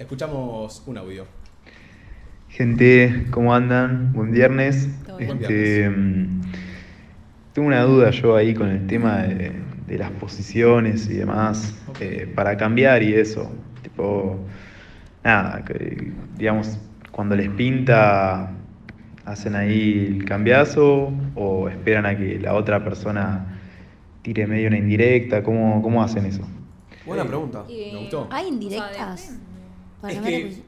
[0.00, 1.24] escuchamos un audio.
[2.48, 4.12] Gente, ¿cómo andan?
[4.12, 4.88] Buen viernes.
[5.06, 5.38] Todo bien.
[5.38, 6.42] Buen Este, mm,
[7.52, 9.52] tengo una duda yo ahí con el tema de,
[9.86, 13.50] de las posiciones y demás, eh, para cambiar y eso.
[13.82, 14.38] Tipo,
[15.24, 16.78] nada, que, digamos,
[17.10, 18.50] cuando les pinta,
[19.24, 23.58] hacen ahí el cambiazo o esperan a que la otra persona
[24.22, 25.42] tire medio una indirecta.
[25.42, 26.42] ¿Cómo, cómo hacen eso?
[27.06, 27.64] Buena Eh, pregunta.
[27.68, 28.28] Me gustó.
[28.30, 29.38] ¿Hay o sea, indirectas?
[30.08, 30.62] Es que para-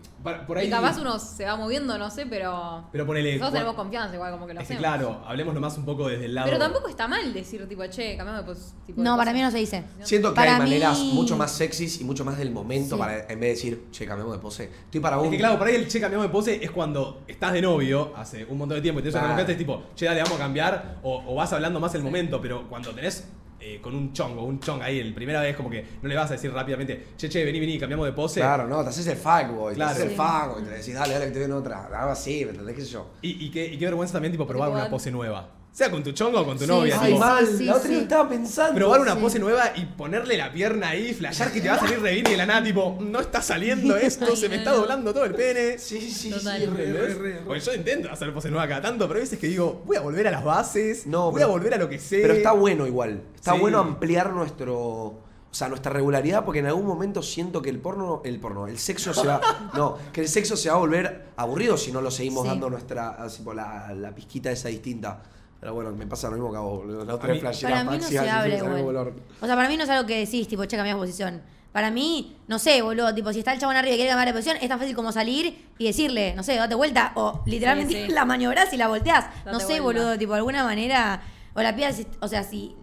[0.46, 0.66] por ahí.
[0.66, 2.84] Y capaz uno se va moviendo, no sé, pero.
[2.90, 3.32] Pero ponele.
[3.34, 4.90] Nosotros tenemos confianza, igual, como que lo Es que hacemos.
[4.90, 6.46] claro, hablemos nomás un poco desde el lado.
[6.46, 9.40] Pero tampoco está mal decir, tipo, che, cambiamos de pos tipo de No, para mí
[9.42, 9.84] no se dice.
[10.02, 13.00] Siento que Para hay maneras mucho más sexys y mucho más del momento Sí.
[13.00, 14.64] para en vez de decir, che, cambiemos de pose.
[14.86, 15.26] Estoy para un.
[15.26, 18.12] Es que claro, por ahí el che cambiamos de pose es cuando estás de novio
[18.16, 19.26] hace un montón de tiempo y una Claro.
[19.28, 22.40] confianza es tipo, che, dale, vamos a cambiar, o, o vas hablando más el momento,
[22.40, 23.28] pero cuando tenés
[23.66, 26.28] eh, con un chongo, un chong ahí, el primera vez como que no le vas
[26.30, 28.40] a decir rápidamente, che, che, vení, vení, cambiamos de pose.
[28.40, 29.94] Claro, no, te haces el fuckboy, Claro.
[29.94, 30.16] te haces el Sí.
[30.16, 31.84] fuckboy, te decís, dale, dale, que te doy en otra.
[31.86, 32.76] Algo así, ¿me entendés?
[32.76, 33.10] ¿Qué sé yo?
[33.22, 35.48] Y, y qué, y qué vergüenza también, tipo, probar una pose nueva.
[35.74, 36.96] Sea con tu chongo o con tu Sí, novia.
[37.00, 37.94] Ay, tipo, mal, sí, la otra sí.
[37.94, 38.74] vez estaba pensando.
[38.76, 39.20] Probar una Sí.
[39.20, 42.26] pose nueva y ponerle la pierna ahí, flashear que te va a salir re bien
[42.28, 44.76] y de la nada, tipo, no está saliendo esto, Ay, se me no, está no.
[44.76, 45.76] doblando todo el pene.
[45.78, 46.60] Sí, sí, Total.
[46.60, 47.18] sí, re, re, ¿Entendés?
[47.18, 47.40] re, re.
[47.44, 50.00] Porque yo intento hacer pose nueva cada tanto, pero hay veces que digo, voy a
[50.00, 52.20] volver a las bases, No, voy pero- a volver a lo que sé.
[52.22, 53.22] Pero está bueno igual.
[53.34, 53.58] Está Sí.
[53.58, 54.76] bueno ampliar nuestro.
[54.76, 58.78] O sea, nuestra regularidad, porque en algún momento siento que el porno, el porno, el
[58.78, 59.40] sexo se va.
[59.74, 62.48] no, que el sexo se va a volver aburrido si no lo seguimos Sí.
[62.48, 63.10] dando nuestra.
[63.10, 65.20] Así, por la, la pizquita esa distinta.
[65.60, 67.04] Pero bueno, me pasa lo mismo que a vos, boludo.
[67.04, 69.14] La otra vez Para mí no se orto.
[69.40, 71.42] O sea, para mí no es algo que decís, tipo, che, cambias posición.
[71.72, 74.34] Para mí, no sé, boludo, tipo, si está el chabón arriba y quiere cambiar de
[74.34, 78.06] posición, es tan fácil como salir y decirle, no sé, date vuelta, o literalmente Sí,
[78.06, 78.12] sí.
[78.12, 79.26] la maniobras y la volteás.
[79.46, 80.02] no sé, vuelta.
[80.02, 81.20] boludo, tipo, de alguna manera,
[81.54, 82.76] o la pidas, o sea, si...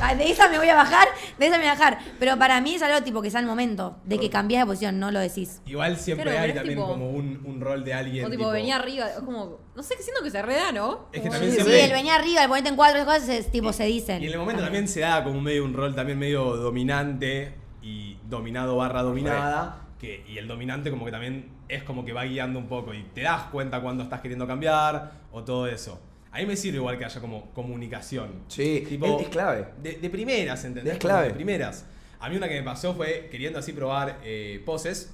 [0.00, 1.98] Ah, De esa me voy a bajar, de esa me voy a bajar.
[2.18, 4.66] Pero para mí es algo tipo que está en el momento, de que cambias de
[4.66, 5.60] posición, no lo decís.
[5.66, 8.24] Igual siempre Claro, hay es también tipo- como un, un rol de alguien.
[8.24, 9.58] O tipo, venía arriba, es como.
[9.74, 11.06] No sé, siento que se reda, ¿no?
[11.12, 13.28] Es que Como- también Sí, siempre- el venía arriba, el ponerte en cuatro, esas cosas,
[13.30, 14.22] es, tipo, se dicen.
[14.22, 18.16] Y en el momento también se da como medio un rol también medio dominante y
[18.28, 19.78] dominado barra dominada.
[19.98, 23.04] Que, y el dominante como que también es como que va guiando un poco y
[23.14, 26.00] te das cuenta cuando estás queriendo cambiar o todo eso.
[26.32, 28.44] A mí me sirve igual que haya como comunicación.
[28.48, 29.66] Sí, Tipo, es, es clave.
[29.82, 30.94] De, de primeras, ¿entendés?
[30.94, 31.28] Es clave.
[31.28, 31.84] Como De primeras.
[32.20, 35.12] A mí una que me pasó fue queriendo así probar eh, poses.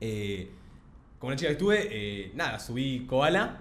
[0.00, 0.50] Eh,
[1.18, 3.60] con una chica que estuve, eh, nada, subí koala.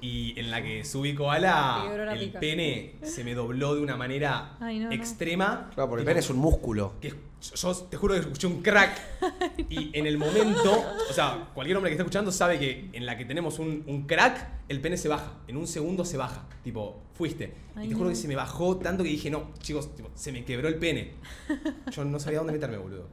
[0.00, 2.40] Y en la que subí koala, el pica.
[2.40, 4.92] pene se me dobló de una manera Ay, no, no.
[4.92, 5.70] extrema.
[5.74, 6.94] Claro, porque el pene es un músculo.
[7.00, 7.14] que
[7.54, 9.00] yo, te juro que escuché un crack
[9.70, 13.16] y en el momento, o sea, cualquier hombre que esté escuchando sabe que en la
[13.16, 15.34] que tenemos un, un crack, el pene se baja.
[15.46, 16.46] En un segundo se baja.
[16.64, 17.54] Tipo, fuiste.
[17.76, 18.10] Ay, y te juro no.
[18.10, 21.14] que se me bajó tanto que dije, no, chicos, tipo, se me quebró el pene.
[21.92, 23.08] Yo no sabía dónde meterme, boludo.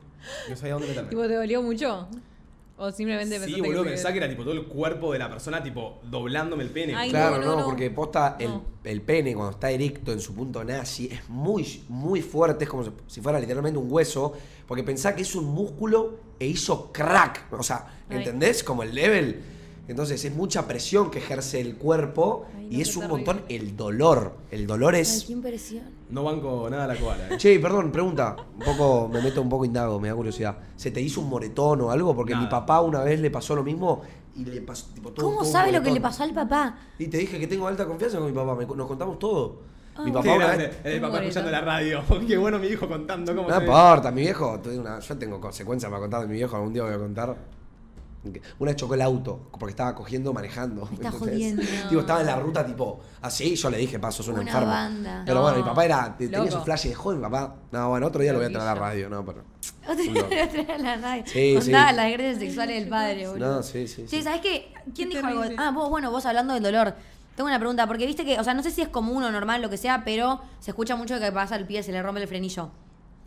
[0.50, 1.10] No sabía dónde meterme.
[1.10, 2.08] Tipo, ¿te dolió mucho?
[2.78, 5.64] O simplemente Sí, boludo, que pensá que era tipo todo el cuerpo de la persona,
[5.64, 6.94] tipo, doblándome el pene.
[6.94, 8.66] Ay, Claro, no, no, no, porque posta el, No.
[8.84, 12.84] el pene cuando está erecto en su punto nazi es muy, muy fuerte, es como
[13.08, 14.34] si- fuera literalmente un hueso,
[14.68, 18.18] porque pensá que es un músculo e hizo crack, o sea, Ay.
[18.18, 18.62] ¿entendés?
[18.62, 19.42] Como el level.
[19.88, 23.26] Entonces es mucha presión que ejerce el cuerpo Ay, no, y es un terrible.
[23.26, 24.36] montón el dolor.
[24.52, 25.26] El dolor Ay, es...
[25.26, 25.84] qué impresión.
[26.10, 27.28] No banco nada la koala.
[27.30, 27.38] eh.
[27.38, 28.36] Che, perdón, pregunta.
[28.58, 30.58] Un poco, me meto un poco indago, me da curiosidad.
[30.76, 32.16] ¿Se te hizo un moretón o algo?
[32.16, 32.46] Porque Nada.
[32.46, 34.02] mi papá una vez le pasó lo mismo
[34.36, 35.28] y le pasó tipo todo.
[35.28, 36.78] ¿Cómo todo sabe lo que le pasó al papá?
[37.00, 39.62] Y te dije que tengo alta confianza con mi papá, me- nos contamos todo.
[40.00, 40.78] mi Qué papá una vez...
[40.84, 42.02] el papá escuchando la radio.
[42.28, 46.02] Qué bueno mi hijo contando cómo No importa, mi viejo, una- yo tengo consecuencias para
[46.02, 47.36] contar de mi viejo, algún día voy a contar.
[48.60, 50.88] Una chocó el auto, porque estaba cogiendo manejando.
[51.00, 51.62] Me jodiendo.
[52.00, 54.68] Estaba en la ruta tipo así, yo le dije, paso, un Una enfermo.
[54.68, 55.24] banda.
[55.26, 56.52] Pero No, bueno, mi papá era, tenía loco.
[56.52, 57.56] su flash de joven, papá.
[57.72, 59.44] No, bueno, otro día lo voy a traer a la radio, no, pero.
[59.88, 60.30] Otra Un loco.
[60.30, 61.24] vez a la radio.
[61.26, 61.96] Sí, Contaba sí.
[61.96, 63.56] las agresiones sexuales del padre, boludo.
[63.56, 64.04] No, sí, sí.
[64.08, 64.22] Sí, sí.
[64.24, 64.74] ¿sabes qué?
[64.96, 65.44] ¿Quién Qué dijo algo?
[65.58, 66.96] Ah, vos, bueno, vos hablando del dolor.
[67.36, 69.62] Tengo una pregunta, porque viste que, o sea, no sé si es común o normal,
[69.62, 72.28] lo que sea, pero se escucha mucho que pasa el pie, se le rompe el
[72.28, 72.70] frenillo.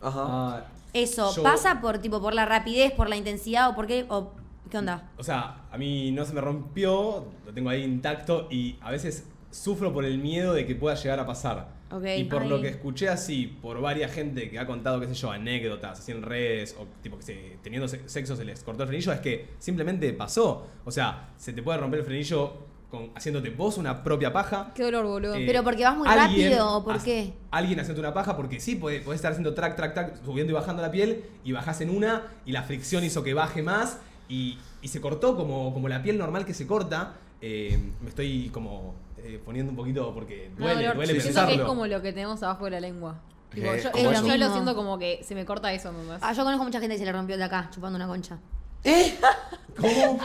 [0.00, 0.24] Ajá.
[0.26, 4.06] Ah, Eso, Yo- ¿pasa por tipo por la rapidez, por la intensidad o por qué?
[4.08, 4.32] O,
[4.70, 5.10] ¿Qué onda?
[5.16, 9.26] O sea, a mí no se me rompió, lo tengo ahí intacto y a veces
[9.50, 11.78] sufro por el miedo de que pueda llegar a pasar.
[12.18, 12.48] Y por Ay.
[12.50, 16.12] lo que escuché así, por varias gente que ha contado, qué sé yo, anécdotas así
[16.12, 19.20] en redes, o tipo que se, teniendo se- sexo se les cortó el frenillo, es
[19.20, 20.66] que simplemente pasó.
[20.84, 22.52] O sea, se te puede romper el frenillo
[22.90, 24.72] con, haciéndote vos una propia paja.
[24.74, 25.34] Qué dolor, boludo.
[25.36, 27.32] Eh, ¿Pero porque vas muy alguien rápido o por qué?
[27.50, 30.54] Alguien haciendo una paja, porque sí, puede- podés estar haciendo track, track, track, subiendo y
[30.54, 34.58] bajando la piel, y bajás en una, y la fricción hizo que baje más, y,
[34.82, 37.14] y se cortó como, como la piel normal que se corta.
[37.40, 40.96] Eh, me estoy como eh, poniendo un poquito porque No, duele, dolor.
[40.96, 41.54] duele pensarlo.
[41.54, 43.20] que es como lo que tenemos abajo de la lengua.
[43.52, 44.02] Tipo, ¿Qué?
[44.02, 46.20] yo, lo siento como que se me corta eso nomás.
[46.22, 48.38] Ah, yo conozco mucha gente que se le rompió de acá, chupando una concha.
[48.84, 49.14] ¿Eh?
[49.76, 50.18] ¿Cómo?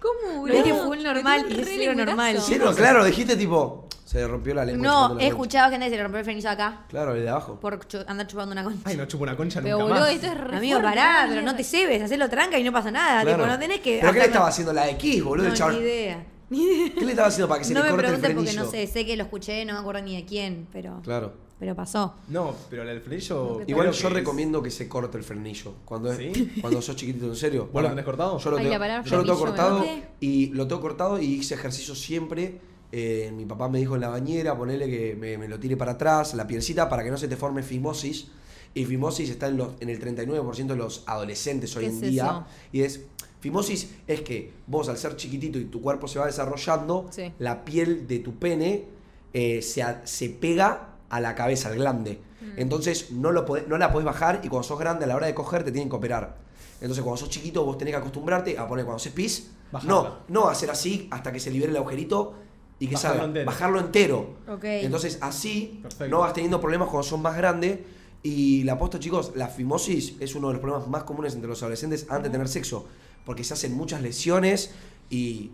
[0.00, 0.86] ¿Cómo, Lo dije boludo?
[0.86, 2.36] full normal y re cero normal.
[2.58, 3.86] no, claro, dijiste tipo.
[4.10, 4.84] Se rompió la lengua.
[5.12, 7.60] No, he escuchado gente que se le rompió el frenizo acá Claro, el de abajo.
[7.60, 8.80] por chu- andar chupando una concha.
[8.84, 10.14] Ay, no chupo una concha Pero nunca boludo, más.
[10.14, 11.28] esto es re Amigo, fuerte, pará, mierda.
[11.28, 13.22] pero no te cebes, hacelo tranca y no pasa nada.
[13.22, 13.36] Claro.
[13.44, 13.98] Tipo, no tenés que.
[14.00, 14.72] ¿Pero qué le estaba haciendo?
[14.72, 15.74] La X, boludo, No, el chabón.
[15.78, 16.26] ni idea.
[16.50, 18.62] ¿Qué le estaba haciendo para que se no le me corte el pregunten frenillo?
[18.64, 21.32] porque no sé, sé que lo escuché, no me acuerdo ni de quién, pero, Claro.
[21.60, 22.16] pero pasó.
[22.26, 23.60] No, pero el frenillo.
[23.64, 25.74] Igual creo yo que es- recomiendo que se corte el frenillo.
[25.84, 26.52] Cuando, es- ¿Sí?
[26.60, 27.68] cuando sos chiquitito, en serio.
[27.72, 28.36] ¿Vos lo tenés cortado?
[28.40, 29.86] Yo lo Ay, tengo, palabra yo lo tengo frenillo me cortado
[30.18, 32.60] y lo tengo cortado y hice ejercicio siempre.
[32.92, 35.92] Eh, mi papá me dijo en la bañera, ponele que me, me lo tire para
[35.92, 38.28] atrás, la pielcita, para que no se te forme fimosis.
[38.74, 42.10] Y fimosis está en, los, en el 39% de los adolescentes hoy ¿Qué en es
[42.10, 42.24] día.
[42.24, 42.44] eso?
[42.72, 43.00] Y es.
[43.40, 47.32] Fimosis es que vos, al ser chiquitito y tu cuerpo se va desarrollando, Sí.
[47.38, 48.84] la piel de tu pene
[49.32, 52.18] eh, se, se pega a la cabeza, al glande.
[52.56, 55.26] Entonces no, lo podés- no la podés bajar y cuando sos grande a la hora
[55.26, 56.36] de coger te tienen que operar.
[56.80, 59.94] Entonces cuando sos chiquito vos tenés que acostumbrarte a poner cuando haces pis, Bajarla.
[59.94, 62.34] no, no hacer así hasta que se libere el agujerito
[62.80, 63.24] y que Bajarlo salga.
[63.26, 63.46] entero.
[63.46, 64.36] Bajarlo entero.
[64.64, 66.08] Entonces así Perfecto.
[66.08, 67.78] no vas teniendo problemas cuando son más grandes.
[68.22, 71.62] Y la posta, chicos, la fimosis es uno de los problemas más comunes entre los
[71.62, 72.86] adolescentes antes de tener sexo.
[73.24, 74.72] Porque se hacen muchas lesiones
[75.08, 75.50] y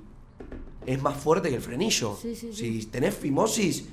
[0.86, 2.16] es más fuerte que el frenillo.
[2.20, 2.80] Sí, sí, sí.
[2.80, 3.84] Si tenés fimosis,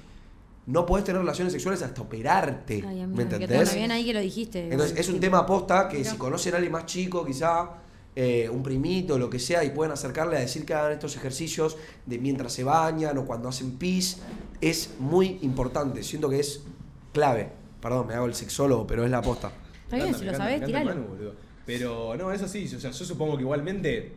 [0.66, 2.84] no podés tener relaciones sexuales hasta operarte.
[2.88, 3.70] Ay, amigo, ¿Me que entendés?
[3.72, 4.70] te bien ahí que lo dijiste.
[4.72, 7.70] Entonces es un tema aposta que si conocen a alguien más chico, quizá
[8.16, 11.78] eh, un primito, lo que sea, y pueden acercarle a decir que hagan estos ejercicios
[12.06, 14.22] de mientras se bañan o cuando hacen pis,
[14.62, 16.04] es muy importante.
[16.04, 16.64] Siento que es
[17.12, 17.52] clave.
[17.82, 19.52] Perdón, me hago el sexólogo, pero es la aposta.
[19.86, 21.34] Está bien, si lo boludo.
[21.66, 24.14] Pero no, eso sí, o sea, yo supongo que igualmente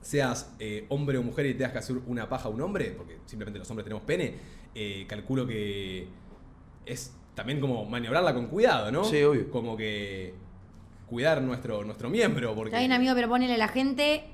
[0.00, 3.18] seas eh, hombre o mujer y tengas que hacer una paja a un hombre, porque
[3.26, 4.34] simplemente los hombres tenemos pene,
[4.74, 6.06] eh, calculo que
[6.86, 9.04] es también como maniobrarla con cuidado, ¿no?
[9.04, 9.50] Sí, obvio.
[9.50, 10.34] Como que
[11.08, 12.68] cuidar nuestro, nuestro miembro, porque...
[12.70, 14.24] Está bien, amigo, pero ponele a la gente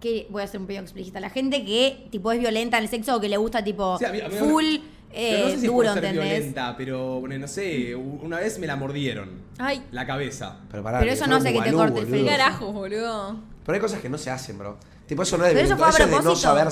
[0.00, 0.26] que.
[0.30, 1.20] Voy a hacer un pequeño explícita.
[1.20, 4.04] La gente que, tipo, es violenta en el sexo o que le gusta, tipo, Sí,
[4.06, 6.24] a mí- a mí- full Pero eh, no sé si duro, ser ¿entendés?
[6.30, 9.42] violenta, pero bueno, no sé, una vez me la mordieron.
[9.58, 10.56] Ay, La cabeza.
[10.70, 12.30] Pero, pará, Pero eso no hace que te corte el frenillo.
[12.30, 13.40] carajo, boludo.
[13.66, 14.78] Pero hay cosas que no se hacen, bro.
[15.06, 16.68] Tipo, eso no es de eso a eso es de no saber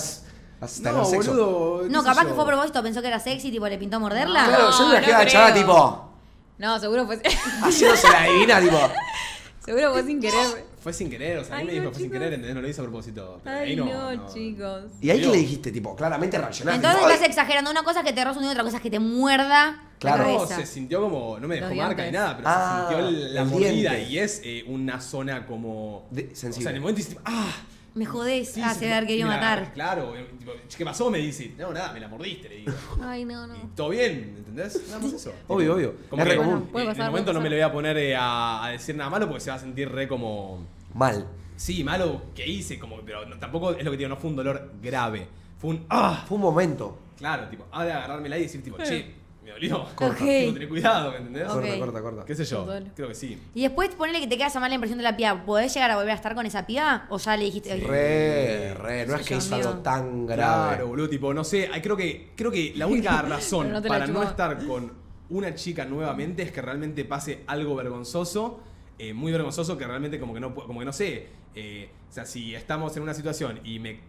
[0.83, 1.31] tener No, sexo.
[1.33, 1.89] boludo.
[1.91, 2.29] No, capaz yo.
[2.29, 4.45] que fue a propósito, pensó que era sexy, tipo, le pintó morderla.
[4.47, 5.63] Claro, yo No, me no a la chava creo.
[5.65, 6.11] tipo,
[6.59, 7.21] No, seguro fue.
[7.63, 8.79] haciéndose la divina, tipo.
[9.65, 10.65] seguro fue sin querer.
[10.81, 12.19] Fue sin querer, o sea, a mí Ay, me dijo no, fue sin chicos.
[12.19, 12.55] querer, ¿entendés?
[12.55, 13.41] No lo hizo a propósito.
[13.45, 14.33] Pero Ay, ahí no, no, no.
[14.33, 14.85] chicos.
[15.01, 16.77] Y ahí que Yo- le dijiste, tipo, claramente reaccionaste.
[16.77, 17.29] Entonces tipo, estás "Ay".
[17.31, 17.71] exagerando.
[17.71, 20.25] Una cosa es que te rozas un y otra cosa es que te muerda Claro.
[20.25, 20.57] la No, cabeza.
[20.61, 22.21] se sintió como, no me dejó Los marca ni dientes.
[22.21, 24.03] nada, pero Ah, se sintió el- la el mordida diente.
[24.05, 26.07] y es eh, una zona como...
[26.11, 26.63] De- O sensible.
[26.63, 27.53] sea, en el momento hiciste, ¡ah!
[27.99, 28.53] Me jodés.
[28.53, 29.73] Sí, ah, se haber querido mira, matar.
[29.75, 31.11] Claro, tipo, ¿qué pasó?
[31.11, 32.73] Me dice, no, nada, me la mordiste, le digo.
[33.03, 33.57] Ay, no, no.
[33.57, 34.83] Y todo bien, ¿entendés?
[34.87, 35.33] Nada más eso.
[35.49, 35.95] Obvio, obvio.
[36.09, 36.69] Como Es que, re común.
[36.71, 39.11] Puede en el momento no me le voy a poner eh, a, a decir nada
[39.11, 40.65] malo porque se va a sentir re como...
[40.95, 41.27] Mal.
[41.57, 44.37] Sí, malo que hice, como, pero no- tampoco es lo que digo, no fue un
[44.37, 45.27] dolor grave.
[45.59, 46.25] Fue un ¡ah!
[46.29, 46.97] Fue un momento.
[47.17, 49.13] Claro, tipo, ha de agarrármela y decir, tipo, che,
[49.49, 49.87] me dolió.
[49.95, 50.25] Corta.
[50.25, 51.45] Tener cuidado, ¿me entendés?
[51.49, 51.55] Ok.
[51.55, 52.25] Corta, corta, corta.
[52.25, 52.67] ¿Qué sé yo?
[52.95, 53.39] Creo que sí.
[53.55, 55.45] Y después ponele que te queda esa mala impresión de la piba.
[55.45, 57.07] ¿Podés llegar a volver a estar con esa piba?
[57.11, 57.73] ¿O ya le dijiste?
[57.73, 59.07] "Ay, Re, re.
[59.07, 60.77] No es que hizo algo tan grave.
[60.77, 63.83] Claro, boludo, tipo, no sé, ay, creo que, creo que la única razón Pero no
[63.83, 64.31] te la para no chupaba.
[64.31, 64.93] estar con
[65.31, 68.61] una chica nuevamente es que realmente pase algo vergonzoso,
[68.99, 72.13] eh, muy vergonzoso, que realmente como que no, pu- como que no sé, eh, o
[72.13, 74.01] sea, si estamos en una situación y me,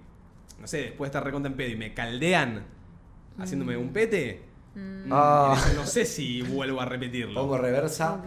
[0.59, 2.65] no sé, después de estar recontra en pedo y me caldean
[3.37, 4.41] haciéndome un pete,
[5.11, 7.41] Ah, eso no sé si vuelvo a repetirlo.
[7.41, 8.19] pongo reversa.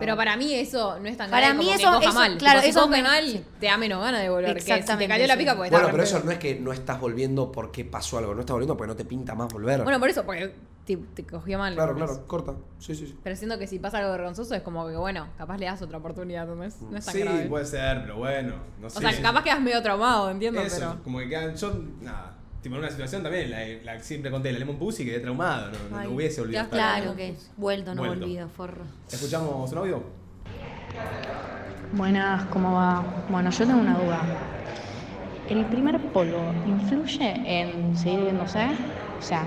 [0.00, 2.14] Pero para mí eso no es tan Para grave mí como que eso- coja eso-
[2.18, 2.38] mal.
[2.38, 4.54] claro, Tipo, si eso coge me- mal, te da menos ganas de volver.
[4.54, 6.72] Que si te Exactamente, cayó la pica, pues Bueno, pero eso no es que no
[6.72, 8.34] estás volviendo porque pasó algo.
[8.34, 9.82] No estás volviendo porque no te pinta más volver.
[9.84, 10.52] Bueno, por eso, porque
[10.84, 11.74] te, te cogió mal.
[11.74, 12.26] claro, claro.
[12.26, 12.54] Corta.
[12.80, 13.16] Sí, sí, sí.
[13.22, 15.98] Pero siento que si pasa algo vergonzoso es como que, bueno, capaz le das otra
[15.98, 17.44] oportunidad, ¿no es, no es tan Sí, grave.
[17.46, 18.98] puede ser, pero bueno, no sé.
[18.98, 21.02] o sea, capaz quedas medio traumado, entiendo, Eso, pero...
[21.04, 23.50] como que quedan, yo, nada, tipo en una situación también,
[23.84, 26.70] la, siempre conté, la Lemon Pussy, quedé traumado, no, no, Ay, no hubiese olvidado.
[26.70, 28.20] Claro que vuelto, no Vuelto.
[28.20, 28.82] volvido, forro.
[29.10, 30.02] ¿Escuchamos un audio?
[31.92, 33.04] Buenas, ¿cómo va?
[33.28, 34.20] Bueno, yo tengo una duda.
[35.48, 38.66] ¿El primer polvo influye en seguir viéndose?
[39.18, 39.44] O sea,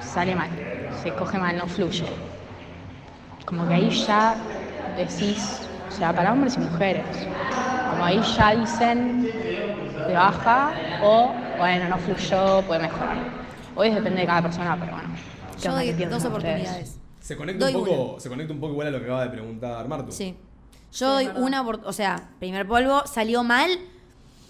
[0.00, 0.50] sale mal,
[1.02, 2.04] se coge mal, no fluye.
[3.46, 4.36] Como que ahí ya
[4.96, 7.06] decís, o sea, para hombres y mujeres,
[7.90, 13.16] como ahí ya dicen de baja o, bueno, no fluyó, puede mejorar.
[13.76, 15.08] Hoy depende de cada persona, pero bueno.
[15.56, 16.98] ¿qué Yo doy ¿Qué piensan dos oportunidades.
[17.20, 19.30] Se conecta, Doy un poco, se conecta un poco igual a lo que acaba de
[19.30, 20.12] preguntar Martu.
[20.12, 20.36] Sí.
[20.92, 23.70] Yo doy una, opor- o sea, primer polvo, salió mal.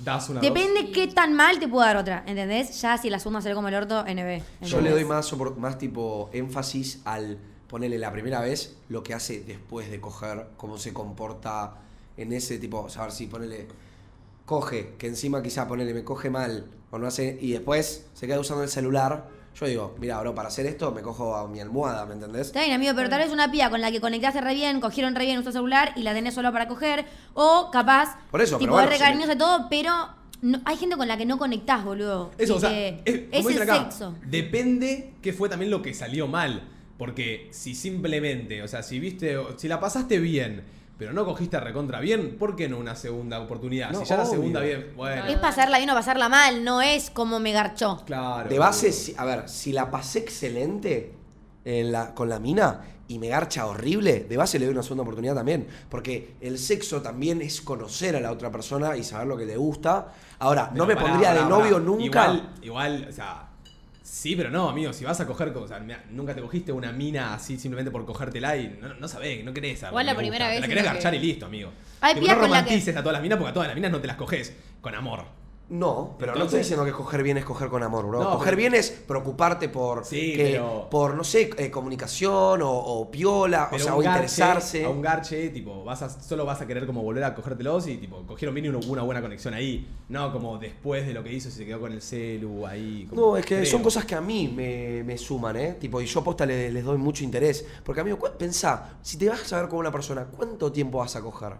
[0.00, 0.90] Das una Depende dos.
[0.92, 2.80] qué tan mal te puedo dar otra, ¿entendés?
[2.82, 4.42] Ya si la segunda sale como el orto, NB.
[4.62, 7.38] Yo le doy más, más tipo énfasis al
[7.68, 11.74] ponerle la primera vez lo que hace después de coger, cómo se comporta
[12.16, 13.68] en ese tipo, saber si ponerle
[14.44, 18.38] coge, que encima quizá ponele, me coge mal, o no hace, y después se queda
[18.38, 19.26] usando el celular,
[19.58, 22.48] yo digo, mira, bro, para hacer esto me cojo a mi almohada, ¿me entendés?
[22.48, 25.14] Está bien, amigo, pero tal vez una piba con la que conectaste re bien, cogieron
[25.14, 27.04] re bien nuestro celular y la tenés solo para coger.
[27.34, 29.92] O capaz, Por eso, tipo, pero bueno, re si cariñosa y todo, pero
[30.42, 32.30] no- hay gente con la que no conectás, boludo.
[32.38, 34.14] Eso, Y o sea, que es, es como el dicen acá, sexo.
[34.26, 36.68] depende qué fue también lo que salió mal.
[36.98, 40.62] Porque si simplemente, o sea, si viste, si la pasaste bien,
[40.98, 43.90] pero no cogiste recontra bien, ¿por qué no una segunda oportunidad?
[43.90, 45.24] No, si ya la segunda bien, bueno.
[45.26, 48.02] Es pasarla bien o pasarla mal, no es como me garchó.
[48.06, 48.48] Claro.
[48.48, 51.12] De base, si- a ver, si la pasé excelente
[51.64, 55.02] en la, con la mina y me garcha horrible, de base le doy una segunda
[55.02, 55.66] oportunidad también.
[55.90, 59.56] Porque el sexo también es conocer a la otra persona y saber lo que le
[59.56, 60.08] gusta.
[60.38, 61.58] Ahora, no me pará, pondría pará, de pará.
[61.58, 62.04] novio nunca.
[62.04, 63.48] Igual, igual, o sea.
[64.06, 64.92] Sí, pero no, amigo.
[64.92, 68.54] Si vas a coger cosas, mira, nunca te cogiste una mina así simplemente por cogértela
[68.54, 69.92] y no, no sabés, no querés saber.
[69.92, 70.48] Igual la primera gusta.
[70.50, 71.72] vez Te la querés que- garchar y listo, amigo.
[72.02, 74.00] Hay Tipo, no que- romantices a todas las minas porque a todas las minas no
[74.00, 75.24] te las coges con amor.
[75.66, 78.22] No, pero no estoy diciendo que coger bien es coger con amor, bro.
[78.22, 82.60] No, coger pero- bien es preocuparte por, Sí, que- pero- por no sé, eh, comunicación
[82.60, 84.84] o, o piola, o sea, o garche, interesarse.
[84.84, 87.96] A un garche, tipo, vas a, solo vas a querer como volver a cogértelos y
[87.96, 89.88] tipo, cogieron bien y hubo una buena conexión ahí.
[90.10, 93.06] No como después de lo que hizo, si se quedó con el celu ahí.
[93.08, 93.66] como- No, es que creo.
[93.70, 95.76] son cosas que a mí me, me suman, ¿eh?
[95.80, 97.66] Tipo, y yo posta le- les, doy mucho interés.
[97.82, 101.22] Porque, amigo, pensá, si te vas a ver con una persona, ¿cuánto tiempo vas a
[101.22, 101.54] coger?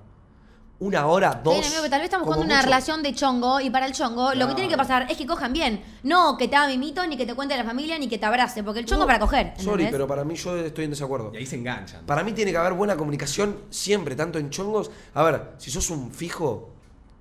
[0.84, 1.40] ¿Una hora?
[1.42, 1.54] ¿Dos?
[1.54, 2.66] bien, amigo, pero tal vez estamos buscando una mucho.
[2.66, 5.50] relación de chongo y para el chongo lo que tiene que pasar es que cojan
[5.50, 5.82] bien.
[6.02, 8.26] No que te haga mimito, ni que te cuente de la familia, ni que te
[8.26, 9.54] abrace, porque el chongo No, es para coger.
[9.56, 9.92] Sorry, ¿entendés?
[9.92, 11.30] pero para mí yo estoy en desacuerdo.
[11.32, 12.04] Y ahí se enganchan.
[12.04, 14.90] Para mí tiene que haber buena comunicación siempre, tanto en chongos.
[15.14, 16.68] A ver, si sos un fijo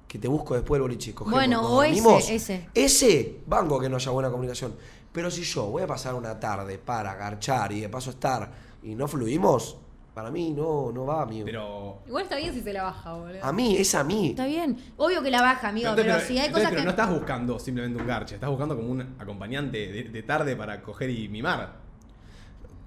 [0.09, 2.69] que te busco después del boliche, cogemos, Bueno, o ese, ese.
[2.73, 4.75] Ese, banco que no haya buena comunicación.
[5.13, 8.51] Pero si yo voy a pasar una tarde para garchar y de paso estar
[8.83, 9.77] y no fluimos,
[10.13, 11.45] para mí no, no va, amigo.
[11.45, 11.99] Pero.
[12.07, 13.43] Igual está bien si se la baja, boludo.
[13.43, 14.29] A mí, es a mí.
[14.29, 14.77] Está bien.
[14.97, 16.85] Obvio que la baja, amigo, Pero, pero, pero- si hay entonces, cosas pero que.
[16.85, 20.81] no estás buscando simplemente un garche, estás buscando como un acompañante de, de tarde para
[20.81, 21.81] coger y mimar.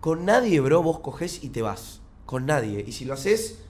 [0.01, 2.01] Con nadie, bro, vos cogés y te vas.
[2.27, 2.85] Con nadie.
[2.87, 3.65] Y si lo haces,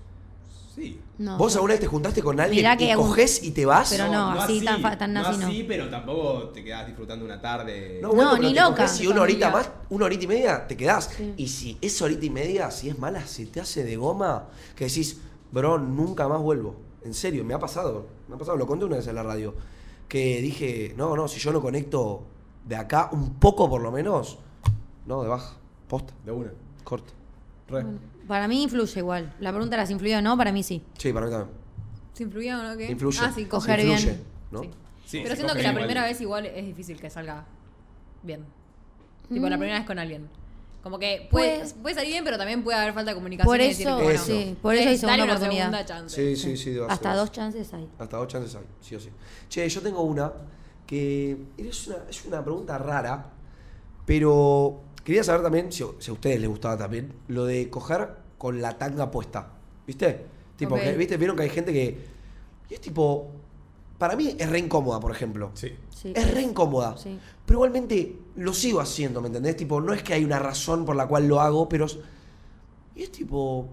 [0.77, 1.01] Sí.
[1.19, 1.39] No.
[1.39, 3.89] vos alguna vez te juntaste con alguien Mirá y que un- cogés y te vas.
[3.91, 5.47] Pero no, así, tan fa- tan no así no.
[5.47, 7.99] así, pero tampoco te quedás disfrutando una tarde.
[8.03, 8.87] No, bueno, No, pero ni te loca.
[9.01, 11.11] y una horita más, una horita y media, te quedás.
[11.17, 11.33] Sí.
[11.39, 14.85] Y si esa horita y media, si es mala, se te hace de goma, que
[14.85, 15.19] decís,
[15.51, 16.77] bro, nunca más vuelvo.
[17.03, 18.07] En serio, me ha pasado.
[18.29, 19.55] Me ha pasado, lo conté una vez en la radio.
[20.09, 22.23] Que dije, no, no, si yo no conecto
[22.67, 24.39] de acá un poco por lo menos,
[25.07, 25.55] no, de baja,
[25.89, 26.51] posta, De una.
[26.85, 27.13] corta.
[27.69, 27.85] Re.
[28.27, 29.35] Para mí influye igual.
[29.41, 30.83] La pregunta era si influye o no, para mí sí.
[30.99, 31.57] Sí, para mí también.
[32.13, 32.77] ¿Se influía o no?
[32.77, 32.91] ¿Qué?
[32.91, 33.19] Influye.
[33.23, 34.25] Ah, sí, Coger Influye, bien.
[34.51, 34.63] ¿no?
[34.63, 34.71] Sí.
[35.07, 35.85] Sí, Pero siento que la igual.
[35.85, 37.45] primera vez igual es difícil que salga
[38.23, 38.45] bien.
[39.29, 39.51] Tipo, Mm.
[39.51, 40.29] la primera vez con alguien.
[40.83, 43.47] Como que puede, Pues- puede salir bien, pero también puede haber falta de comunicación.
[43.53, 45.63] Por y decir, eso, bueno, sí, por eso hay dale segunda una oportunidad.
[45.65, 46.37] segunda chance.
[46.37, 46.71] Sí, sí, sí.
[46.71, 47.41] de base, Hasta de dos base.
[47.41, 47.89] chances hay.
[47.99, 49.11] Hasta dos chances hay, sí o sí.
[49.49, 50.33] Che, yo tengo una
[50.87, 53.31] que es una, es una pregunta rara,
[54.05, 58.61] pero quería saber también, si, si a ustedes les gustaba también, lo de coger con
[58.61, 59.53] la tanga puesta.
[59.87, 60.27] ¿Viste?
[60.57, 61.17] Tipo, que, ¿viste?
[61.17, 61.99] Vieron que hay gente que.
[62.69, 63.31] Y es tipo.
[63.99, 65.53] Para mí es re incómoda, por ejemplo.
[65.55, 65.75] Sí.
[65.91, 66.99] Sí, Es re incómoda.
[66.99, 67.19] Sí.
[67.47, 69.57] Pero igualmente lo sigo haciendo, ¿me entendés?
[69.57, 71.87] Tipo, no es que hay una razón por la cual lo hago, pero.
[71.87, 71.99] es-
[72.95, 73.69] Y es tipo.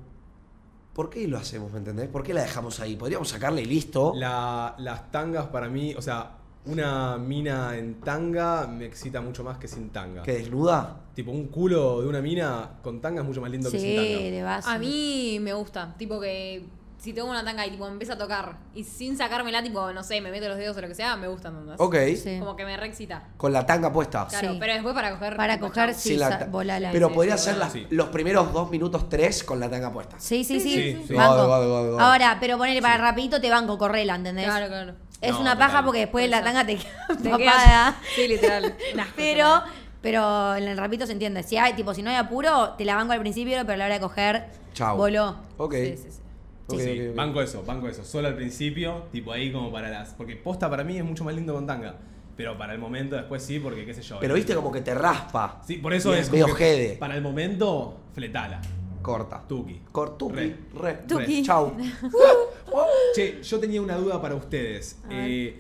[0.93, 2.08] ¿Por qué lo hacemos, me entendés?
[2.10, 2.96] ¿Por qué la dejamos ahí?
[2.96, 4.13] Podríamos sacarle y listo.
[4.15, 9.58] La- las tangas para mí, o sea, una mina en tanga me excita mucho más
[9.58, 10.23] que sin tanga.
[10.23, 10.97] ¿Que desnuda?
[11.13, 13.95] Tipo, un culo de una mina con tanga es mucho más lindo que sin Sí,
[13.95, 14.30] tanga.
[14.32, 14.69] de base.
[14.69, 15.93] A mí me gusta.
[15.97, 16.65] Tipo que
[16.97, 20.04] si tengo una tanga y tipo me empieza a tocar y sin sacármela, tipo, no
[20.04, 21.76] sé, me meto los dedos o lo que sea, me gustan tantas.
[21.82, 21.95] Ok.
[22.15, 22.38] Sí.
[22.39, 23.28] Como que me re excita.
[23.36, 24.26] Con la tanga puesta.
[24.28, 24.58] Claro, Sí.
[24.58, 25.36] pero después para coger.
[25.36, 26.91] Para coger, sí, la volala.
[26.93, 27.86] Pero Sí, podría sí, ser las- sí.
[27.89, 30.17] los primeros dos minutos tres con la tanga puesta.
[30.17, 30.69] Sí, sí, sí.
[30.95, 31.13] Sí, sí.
[31.13, 31.45] Banco.
[31.49, 32.04] Vale, vale, vale, vale.
[32.06, 34.45] Ahora, pero ponele para rapidito te banco, correla, ¿entendés?
[34.45, 34.93] Claro, claro.
[35.23, 35.67] Es No, una total.
[35.69, 38.75] paja porque después la tanga te queda Sí, literal.
[39.15, 39.62] Pero,
[40.01, 41.43] pero en el rapidito se entiende.
[41.43, 43.86] Si hay, tipo, si no hay apuro, te la banco al principio, pero a la
[43.86, 44.97] hora de coger, Chau.
[44.97, 45.38] voló.
[45.57, 45.73] Ok.
[45.75, 46.19] Sí, sí, sí.
[46.67, 47.15] Ok, Sí, ok, ok.
[47.15, 48.03] banco eso, banco eso.
[48.05, 50.09] Solo al principio, tipo ahí como para las.
[50.13, 51.95] Porque posta para mí es mucho más lindo con tanga.
[52.36, 54.19] Pero para el momento después sí, porque qué sé yo.
[54.19, 55.62] Pero viste como que te raspa.
[55.67, 56.31] Sí, por eso Y es.
[56.31, 56.95] medio jede.
[56.97, 58.59] Para el momento, fletala.
[59.04, 59.44] Corta.
[59.48, 59.80] Tuki.
[59.92, 60.36] Cortuki.
[60.36, 60.56] Re.
[60.80, 60.94] Re.
[61.08, 61.44] Tuki.
[61.44, 61.76] Chau.
[63.16, 64.97] Che, yo tenía una duda para ustedes.
[65.12, 65.60] Eh,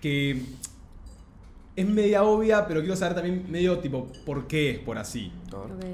[0.00, 0.40] que
[1.74, 5.32] es media obvia, pero quiero saber también medio tipo por qué es por así.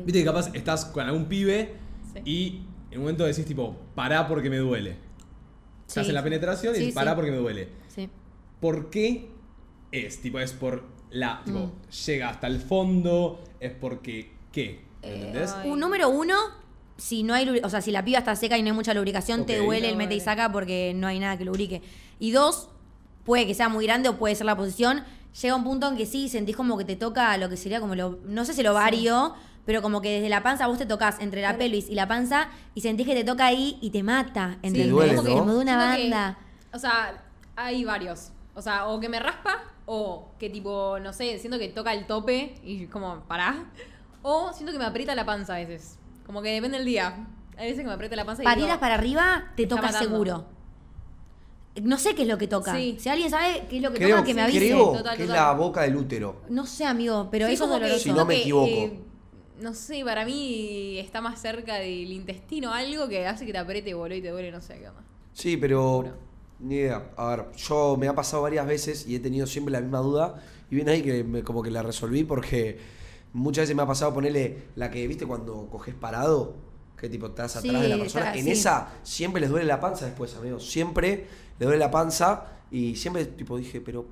[0.04, 1.74] Viste que capaz estás con algún pibe
[2.12, 2.20] Sí.
[2.24, 4.96] y en un momento decís tipo, pará porque me duele.
[5.86, 6.10] Estás Sí.
[6.10, 7.16] en la penetración y Sí, decís, pará sí.
[7.16, 7.68] porque me duele.
[7.88, 8.10] Sí.
[8.60, 9.30] ¿Por qué
[9.92, 10.20] es?
[10.20, 11.42] Tipo, es por la.
[11.44, 11.72] Tipo, Mm.
[12.06, 14.32] llega hasta el fondo, es porque.
[14.52, 14.80] ¿Qué?
[15.02, 15.52] ¿Entendés?
[15.52, 15.70] Ay.
[15.70, 16.34] Un número uno,
[16.96, 19.46] si no hay, o sea, si la piba está seca y no hay mucha lubricación,
[19.46, 21.82] te duele el Te mete y saca porque no hay nada que lubrique.
[22.18, 22.68] Y dos,
[23.24, 25.04] puede que sea muy grande o puede ser la posición,
[25.40, 27.94] llega un punto en que sí sentís como que te toca lo que sería como
[27.94, 29.34] lo, no sé si el ovario,
[29.64, 32.48] pero como que desde la panza vos te tocas entre la pelvis y la panza
[32.74, 34.90] y sentís que te toca ahí y te mata, ¿entendés?
[34.90, 36.38] duele, como que me da una que- banda.
[36.72, 37.22] o sea,
[37.56, 38.30] hay varios.
[38.54, 42.06] O sea, o que me raspa, o que tipo, no sé, siento que toca el
[42.06, 43.64] tope y como, pará.
[44.22, 45.98] O siento que me aprieta la panza a veces.
[46.26, 47.26] Como que depende del día.
[47.56, 50.08] Hay veces que me aprieta la panza y Para digo, para arriba te toca matando.
[50.10, 50.44] seguro.
[51.82, 52.74] No sé qué es lo que toca.
[52.74, 52.96] Sí.
[52.98, 54.58] Si alguien sabe qué es lo que Creo, toca, que me avise.
[54.58, 55.44] creo Total, que es total.
[55.46, 56.42] la boca del útero.
[56.48, 58.02] No sé, amigo, pero Sí, eso es como que doloroso.
[58.02, 58.66] Si no siento me que, equivoco.
[58.66, 59.00] eh,
[59.60, 63.94] no sé, para mí está más cerca del intestino algo que hace que te apriete,
[63.94, 65.02] boludo, y te duele, no sé qué onda.
[65.32, 66.12] Sí, pero
[66.58, 67.10] ni idea.
[67.16, 70.42] A ver, yo me ha pasado varias veces y he tenido siempre la misma duda.
[70.70, 72.78] Y viene ahí que me- como que la resolví porque
[73.32, 76.54] muchas veces me ha pasado ponerle la que, viste, cuando coges parado,
[76.96, 78.34] que tipo estás atrás Sí, de la persona.
[78.34, 78.50] en sí.
[78.50, 80.68] esa siempre les duele la panza después, amigos.
[80.70, 81.26] Siempre
[81.58, 84.06] les duele la panza y siempre tipo dije, pero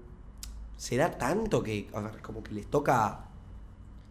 [0.77, 3.27] ¿será tanto que, a ver, como que les toca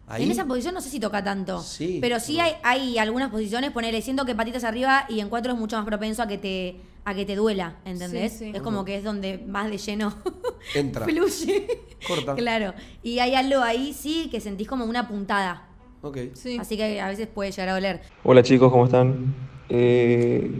[0.06, 0.24] ahí?
[0.24, 1.60] En esa posición no sé si toca tanto.
[1.60, 2.44] Sí, pero sí no.
[2.44, 5.84] hay, hay algunas posiciones, ponele, siento que patitas arriba y en cuatro es mucho más
[5.84, 8.32] propenso a que te, a que te duela, ¿entendés?
[8.32, 8.52] Sí, sí.
[8.54, 10.12] Es como que es donde más de lleno
[10.74, 11.06] Entra.
[11.06, 11.66] fluye.
[12.06, 12.34] Corta.
[12.34, 12.74] Claro.
[13.02, 15.68] Y hay algo ahí, sí, que sentís como una puntada.
[16.02, 16.18] Ok.
[16.34, 16.58] Sí.
[16.60, 18.02] Así que a veces puede llegar a doler.
[18.24, 19.34] Hola chicos, ¿cómo están?
[19.70, 20.50] Eh,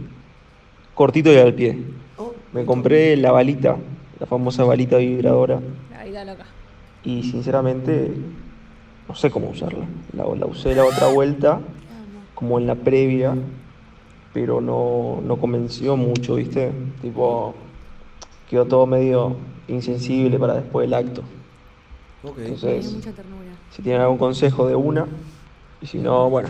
[0.95, 1.77] cortito y al pie.
[2.17, 3.77] Oh, Me compré la balita,
[4.19, 5.59] la famosa balita vibradora,
[5.91, 6.45] La vida loca.
[7.03, 8.11] y sinceramente
[9.07, 9.85] no sé cómo usarla.
[10.13, 11.61] La, la usé la otra vuelta,
[12.35, 13.35] como en la previa,
[14.33, 16.71] pero no, no convenció mucho, ¿viste?
[17.01, 17.55] Tipo,
[18.49, 19.35] quedó todo medio
[19.67, 21.21] insensible para después del acto.
[22.23, 22.37] Ok.
[22.37, 23.51] Hay Entonces, mucha ternura.
[23.75, 25.05] si tienen algún consejo de una,
[25.81, 26.49] y si no, bueno.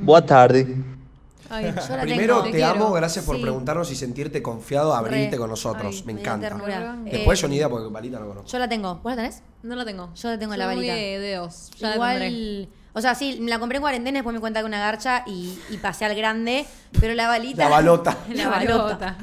[0.00, 0.66] Buenas tardes.
[1.48, 2.56] Ay, Yo la Primero, tengo.
[2.56, 3.42] te amo, gracias por Sí.
[3.42, 5.38] preguntarnos y sentirte confiado a abrirte Re.
[5.38, 5.98] con nosotros.
[6.00, 6.48] Ay, me encanta.
[6.48, 6.96] ternura.
[7.04, 8.48] Después Eh, yo ni idea porque balita no conozco.
[8.50, 8.96] Yo la tengo.
[8.96, 9.42] ¿Vos la tenés?
[9.62, 10.10] No la tengo.
[10.14, 10.94] Yo la tengo en Soy la muy varita.
[10.94, 11.70] de dedos.
[11.78, 12.68] Ya la tendré.
[12.96, 15.58] O sea, sí, me la compré en cuarentena, después me cuenta que una garcha y,
[15.68, 16.64] y pasé al grande,
[16.98, 17.64] pero la balita...
[17.64, 18.16] La balota.
[18.34, 19.18] la balota.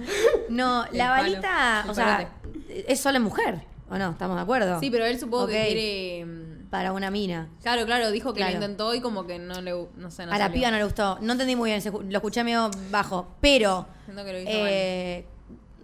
[0.50, 2.30] No, El la palo, balita, el o sea,
[2.70, 4.12] es solo en mujer, ¿o no?
[4.12, 4.80] ¿Estamos de acuerdo?
[4.80, 6.28] Sí, pero él supongo que quiere.
[6.70, 7.50] Para una mina.
[7.64, 8.52] Claro, claro, dijo que Claro.
[8.52, 9.72] lo intentó y como que no le.
[9.96, 11.18] No sé, no a la piba no le gustó.
[11.22, 13.88] No entendí muy bien, lo escuché medio bajo, pero...
[14.06, 15.28] Siento que lo hizo eh,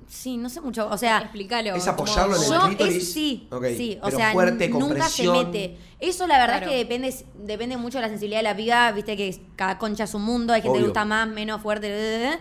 [0.09, 1.19] sí, no sé mucho, o sea...
[1.19, 1.75] Explícalo.
[1.75, 2.95] Es como- apoyarlo en el Yo clítoris.
[2.97, 5.77] es, sí, Ok, sí, o sea, fuerte, nunca se mete.
[5.99, 6.65] Eso la verdad Claro.
[6.65, 10.03] es que depende, depende mucho de la sensibilidad de la piba, viste que cada concha
[10.05, 12.37] es un mundo, hay gente que le gusta más, menos fuerte,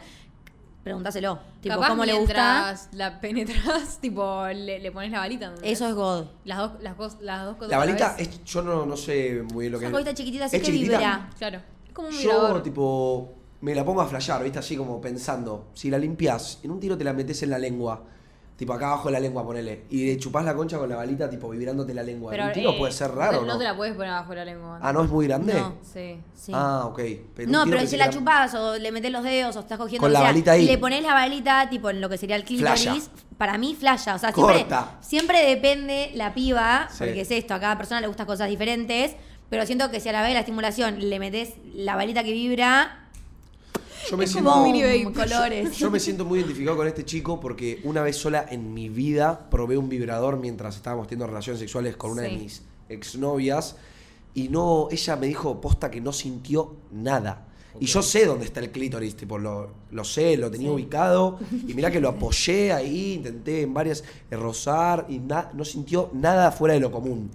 [0.83, 2.75] pregúntaselo, tipo, Capaz ¿cómo le gusta?
[2.93, 5.53] la penetras, tipo, le, le pones la balita.
[5.63, 6.27] Eso es God.
[6.45, 7.71] Las dos, las, cos- las dos cosas.
[7.71, 10.57] La balita, es, yo no, no sé muy bien lo que Esa cosita chiquitita así
[10.57, 10.99] ¿Es que chiquitita?
[10.99, 11.31] vibra.
[11.37, 11.61] Claro.
[11.87, 14.59] Es como un Yo, tipo, me la pongo a flashear, ¿viste?
[14.59, 15.67] Así como pensando.
[15.75, 18.03] Si la limpias, en un tiro te la metes en la lengua.
[18.57, 19.85] Tipo, acá abajo de la lengua, ponele.
[19.89, 22.35] Y le chupás la concha con la balita, tipo, vibrándote la lengua.
[22.35, 23.59] en un tiro eh, puede ser raro, no, ¿no?
[23.59, 24.81] Te la puedes poner abajo de la lengua.
[24.83, 25.55] Ah, ¿no es muy grande?
[25.55, 25.77] No.
[25.81, 26.19] Sí.
[26.35, 26.51] Sí.
[26.53, 27.01] Ah, ok.
[27.37, 30.13] Pero no, pero si la chupás o le metés los dedos o estás cogiendo Con
[30.13, 30.65] la sea, balita ahí.
[30.65, 33.01] y le pones la balita, tipo en lo que sería el clítoris, Flasha.
[33.39, 34.17] para mí flasha.
[34.17, 34.97] O sea, siempre, Corta.
[35.03, 36.97] siempre depende la piba, Sí.
[36.99, 39.15] porque es esto, a cada persona le gustan cosas diferentes,
[39.51, 43.08] pero siento que si a la vez la estimulación le metes la balita que vibra,
[44.11, 45.13] Yo me es siento, como mini baby.
[45.13, 45.77] colores.
[45.77, 49.49] Yo me siento muy identificado con este chico porque una vez sola en mi vida
[49.51, 53.77] probé un vibrador mientras estábamos teniendo relaciones sexuales con una de mis exnovias
[54.35, 57.45] y no, ella me dijo posta que no sintió nada.
[57.81, 61.39] Y yo sé dónde está el clítoris, tipo, lo, lo sé, lo tenía ubicado.
[61.69, 66.11] Y mirá que lo apoyé ahí, intenté en varias eh, rozar y na- no sintió
[66.13, 67.31] nada fuera de lo común.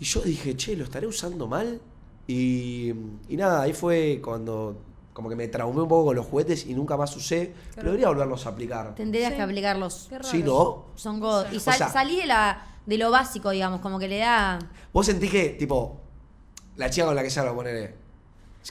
[0.00, 1.80] Y yo dije, che, ¿lo estaré usando mal?
[2.26, 2.90] Y,
[3.28, 4.76] y nada, ahí fue cuando
[5.12, 7.52] como que me traumé un poco con los juguetes y nunca más usé.
[7.74, 8.94] Pero debería volverlos a aplicar.
[8.94, 9.36] Tendrías Sí.
[9.36, 10.06] que aplicarlos.
[10.08, 10.28] Qué raro.
[10.30, 10.86] ¿Sí, no?
[10.94, 11.46] Son God.
[11.52, 14.58] Y O sal- sea- salí de, la, de lo básico, digamos, como que le da...
[14.92, 16.00] ¿Vos sentís que, tipo,
[16.76, 18.00] la chica con la que se habla, poner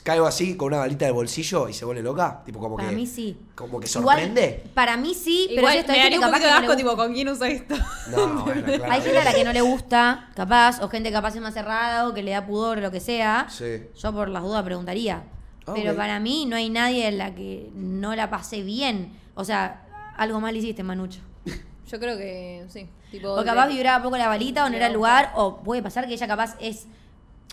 [0.04, 2.42] caigo así con una balita de bolsillo y se vuelve loca?
[2.46, 2.96] Tipo, como Para que.
[2.96, 3.38] mí sí.
[3.54, 4.64] Como que Igual, sorprende.
[4.74, 7.12] para mí sí, pero Igual es esto, me daría un capaz de asco, tipo, ¿con
[7.12, 7.74] quién usa esto?
[8.10, 8.84] No, bueno, claro.
[8.90, 12.08] Hay gente a la que no le gusta, capaz, o gente capaz es más cerrada
[12.08, 13.46] o que le da pudor o lo que sea.
[13.50, 13.82] Sí.
[13.96, 15.24] Yo por las dudas preguntaría.
[15.66, 19.12] Ah, Pero para mí no hay nadie en la que no la pasé bien.
[19.34, 19.86] O sea,
[20.16, 21.20] algo mal hiciste, Manucho.
[21.90, 22.88] Yo creo que sí.
[23.10, 25.32] Tipo, O capaz de- vibraba poco la balita o no era el lugar.
[25.36, 26.86] O puede pasar que ella capaz es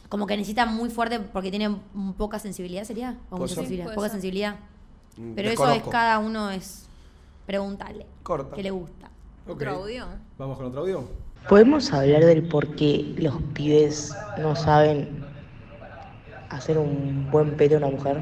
[0.08, 1.70] como que necesita muy fuerte porque tiene
[2.18, 3.18] poca sensibilidad, ¿sería?
[3.30, 3.58] O mucha ser.
[3.64, 3.94] sensibilidad.
[3.94, 4.12] Poca ser.
[4.14, 4.56] sensibilidad.
[5.18, 6.88] Mm, Pero eso es cada uno es
[7.46, 8.06] preguntarle.
[8.24, 8.56] Corta.
[8.56, 9.10] ¿Qué le gusta?
[9.48, 10.06] ¿Otro audio?
[10.38, 11.04] Vamos con otro audio.
[11.48, 15.26] ¿Podemos hablar del por qué los pibes no saben
[16.50, 18.18] hacer un buen pete a una mujer.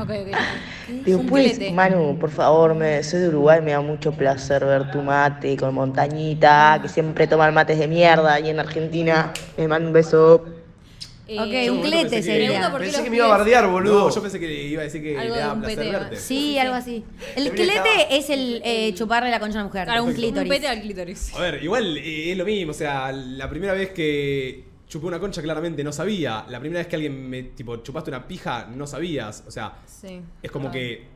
[0.00, 0.36] Ok, ok.
[1.04, 1.72] Digo, Un pues.
[1.72, 5.74] Manu, por favor, me, soy de Uruguay, me da mucho placer ver tu mate con
[5.74, 9.32] montañita, que siempre toman mates de mierda y en Argentina.
[9.56, 10.44] Me manda un beso.
[11.28, 12.72] Eh, Ok, un clete pensé que- sería.
[12.78, 14.08] Pensé que me iba a bardear, boludo.
[14.08, 15.90] No, yo pensé que iba a decir que Algo le da un placer pete.
[15.90, 16.16] verte.
[16.18, 17.04] Sí, algo así.
[17.34, 19.84] El estar- es el eh, chuparle la concha a una mujer.
[19.86, 20.48] Claro, un, un un clítoris.
[20.48, 21.34] pete al clítoris.
[21.34, 25.18] A ver, igual eh, es lo mismo, o sea, la primera vez que chupé una
[25.20, 26.44] concha claramente no sabía.
[26.48, 29.44] La primera vez que alguien me, tipo, chupaste una pija no sabías.
[29.46, 30.20] O sea, Sí.
[30.42, 31.06] es como que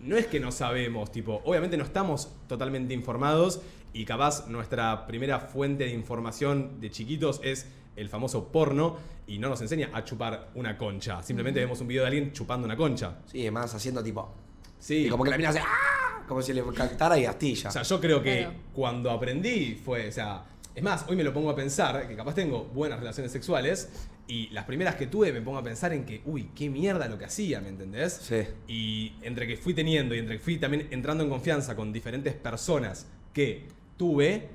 [0.00, 3.60] no es que no sabemos, tipo, obviamente no estamos totalmente informados
[3.92, 8.96] y capaz nuestra primera fuente de información de chiquitos es el famoso porno
[9.26, 11.22] y no nos enseña a chupar una concha.
[11.22, 13.18] Simplemente vemos un video de alguien chupando una concha.
[13.26, 14.34] Sí, además haciendo tipo.
[14.80, 15.06] Sí.
[15.06, 15.60] Y como que la mina hace.
[15.60, 16.24] ¡Ah!
[16.26, 17.68] Como si le cantara y astilla.
[17.68, 18.54] O sea, yo creo que Claro.
[18.72, 20.42] cuando aprendí fue, o sea,
[20.74, 23.88] es más, hoy me lo pongo a pensar, que capaz tengo buenas relaciones sexuales,
[24.26, 27.18] y las primeras que tuve me pongo a pensar en que, uy, qué mierda lo
[27.18, 28.14] que hacía, ¿me entendés?
[28.22, 28.42] Sí.
[28.68, 32.34] Y entre que fui teniendo y entre que fui también entrando en confianza con diferentes
[32.34, 33.66] personas que
[33.96, 34.48] tuve,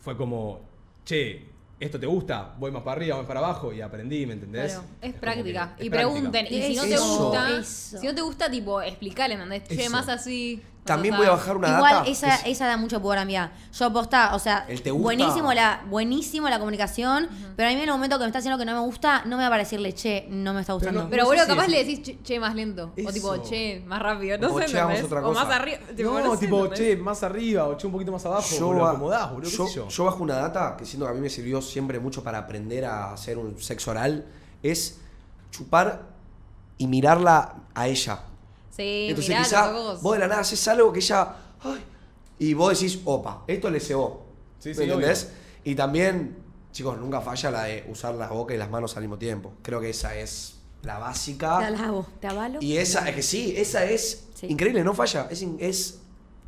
[0.00, 0.60] fue como,
[1.04, 1.46] che,
[1.80, 2.54] ¿esto te gusta?
[2.58, 4.72] Voy más para arriba, voy para abajo, y aprendí, ¿me entendés?
[4.72, 5.74] Claro, es práctica.
[5.76, 6.20] que es y práctica.
[6.20, 6.46] pregunten.
[6.46, 7.18] Y si no te Eso.
[7.24, 7.98] gusta, Eso.
[7.98, 9.64] si no te gusta, tipo, explicarle, ¿entendés?
[9.68, 9.90] Che, Eso.
[9.90, 10.62] más así.
[10.86, 12.10] También voy a bajar una Igual data.
[12.10, 13.34] esa, es- esa da mucho poder a mí.
[13.72, 15.02] Yo posta, o sea, ¿El te gusta?
[15.04, 18.58] buenísimo la, buenísimo la comunicación, pero a mí en el momento que me está haciendo
[18.58, 21.02] que no me gusta, no me va a decirle, che, no me está Pero gustando.
[21.04, 22.92] no- Pero sé boludo, si capaz es- le decís, che, che, más lento.
[23.06, 24.38] O tipo, che, más rápido.
[24.38, 25.78] No O sé, O más arriba.
[25.94, 28.68] Tipo, no, no sé, tipo, che, más arriba o che, un poquito más abajo, yo,
[28.68, 29.88] o lo ba- acomodás, boludo, qué yo, sé yo.
[29.88, 32.84] yo bajo una data que siento que a mí me sirvió siempre mucho para aprender
[32.84, 34.24] a hacer un sexo oral.
[34.62, 34.98] Es
[35.50, 36.02] chupar
[36.78, 38.20] y mirarla a ella.
[38.76, 41.34] Sí, Entonces mirá quizá vos de la nada haces algo que ella.
[41.62, 41.82] ay,
[42.38, 44.26] y vos decís, opa, esto le cebó.
[44.58, 45.30] Sí, ¿Me sí, entendés?
[45.64, 46.36] Y también,
[46.72, 49.54] chicos, nunca falla la de usar la boca y las manos al mismo tiempo.
[49.62, 51.58] Creo que esa es la básica.
[51.58, 52.58] Te alabo, te avalo.
[52.60, 54.46] Y esa, es que sí, esa es Sí.
[54.48, 55.28] increíble, no falla.
[55.30, 55.98] Es,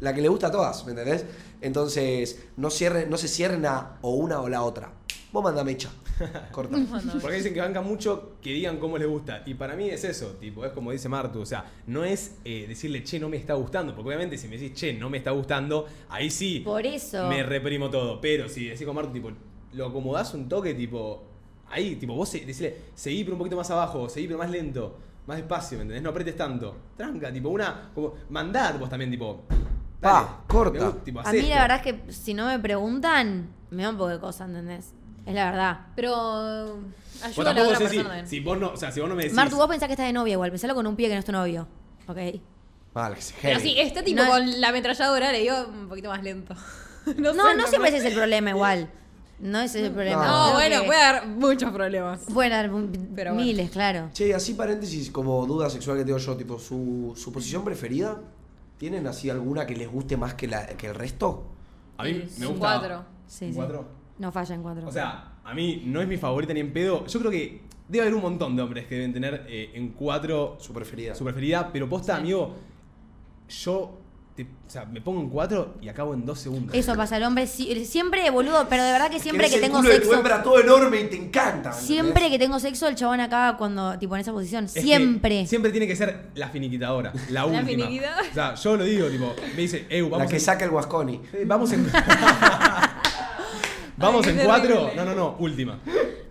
[0.01, 1.25] la que le gusta a todas, ¿me entendés?
[1.63, 4.93] Entonces, no, cierren, no se cierren a o una o la otra.
[5.33, 5.91] Vos manda mecha.
[6.53, 6.77] Corta.
[7.21, 9.43] Porque dicen que banca mucho que digan cómo les gusta.
[9.47, 11.41] Y para mí es eso, tipo, es como dice Martu.
[11.41, 13.95] O sea, no es eh, decirle, che, no me está gustando.
[13.95, 17.29] Porque obviamente si me decís, che, no me está gustando, ahí sí Por eso.
[17.29, 18.21] me reprimo todo.
[18.21, 19.31] Pero si decís con Martu, tipo,
[19.75, 21.25] lo acomodás un toque, tipo,
[21.71, 24.99] ahí, tipo, vos se- decirle, seguí pero un poquito más abajo, seguí pero más lento,
[25.27, 26.03] más despacio, ¿me entendés?
[26.03, 26.77] No apretes tanto.
[26.97, 29.43] Tranca, tipo, una, como, mandad vos también, tipo.
[30.01, 30.85] Pa, dale, corta.
[30.87, 31.51] gusta, tipo, A mí esto.
[31.55, 34.95] la verdad es que si no me preguntan, me da un poco de cosa, ¿entendés?
[35.29, 35.81] Es la verdad.
[35.95, 36.79] Pero Vos
[37.23, 39.09] ayuda a la tampoco otra sé si, persona si vos no, o sea, si vos
[39.09, 39.37] no me decís.
[39.37, 41.25] Martu, vos pensás que estás de novia igual, pensalo con un pibe que no es
[41.27, 41.69] tu novio.
[42.07, 42.17] Ok.
[42.95, 43.71] Vale, que se Pero heavy.
[43.75, 46.55] si está tipo No- con la ametralladora, le digo un poquito más lento.
[47.17, 48.91] No, sé, no, siempre ese es el problema igual.
[49.41, 50.27] No ese es el problema.
[50.27, 52.21] No, Creo bueno, que puede haber muchos problemas.
[52.35, 52.71] Pueden haber
[53.15, 53.47] Pero bueno.
[53.47, 54.11] miles, claro.
[54.13, 58.19] Che, así paréntesis, como duda sexual que tengo yo, tipo, su, su posición preferida,
[58.79, 61.45] ¿tienen así alguna que les guste más que, la, que el resto?
[61.97, 62.59] A mí Sí, me gusta.
[62.79, 63.05] cuatro.
[63.27, 63.57] Sí, ¿Un sí.
[63.57, 63.89] cuatro?
[64.19, 64.87] No falla en cuatro.
[64.89, 67.07] O sea, a mí no es mi favorita ni en pedo.
[67.07, 70.57] Yo creo que debe haber un montón de hombres que deben tener eh, en cuatro
[70.61, 71.15] Su preferida.
[71.15, 72.21] su preferida, pero posta, Sí.
[72.21, 72.55] amigo,
[73.49, 73.99] yo
[74.37, 76.75] te- o sea, me pongo en cuatro y acabo en dos segundos.
[76.75, 80.15] Eso pasa, el hombre siempre, boludo, pero de verdad que siempre que tengo sexo.
[80.15, 81.71] hembra todo enorme y te encanta.
[81.71, 84.65] ¿me Siempre que tengo sexo, el chabón acaba cuando, tipo, en esa posición.
[84.67, 85.47] Es Siempre.
[85.47, 87.65] Siempre tiene que ser la finiquitadora, la última.
[87.65, 88.29] finiquitadora.
[88.31, 90.71] O sea, yo lo digo, tipo, me dice, Ew, vamos La que en- saca el
[90.71, 91.21] Guasconi.
[91.33, 91.87] eh, Vamos en.
[93.99, 94.69] vamos Ay, en cuatro.
[94.87, 94.95] terrible.
[94.97, 95.79] No, no, no, última.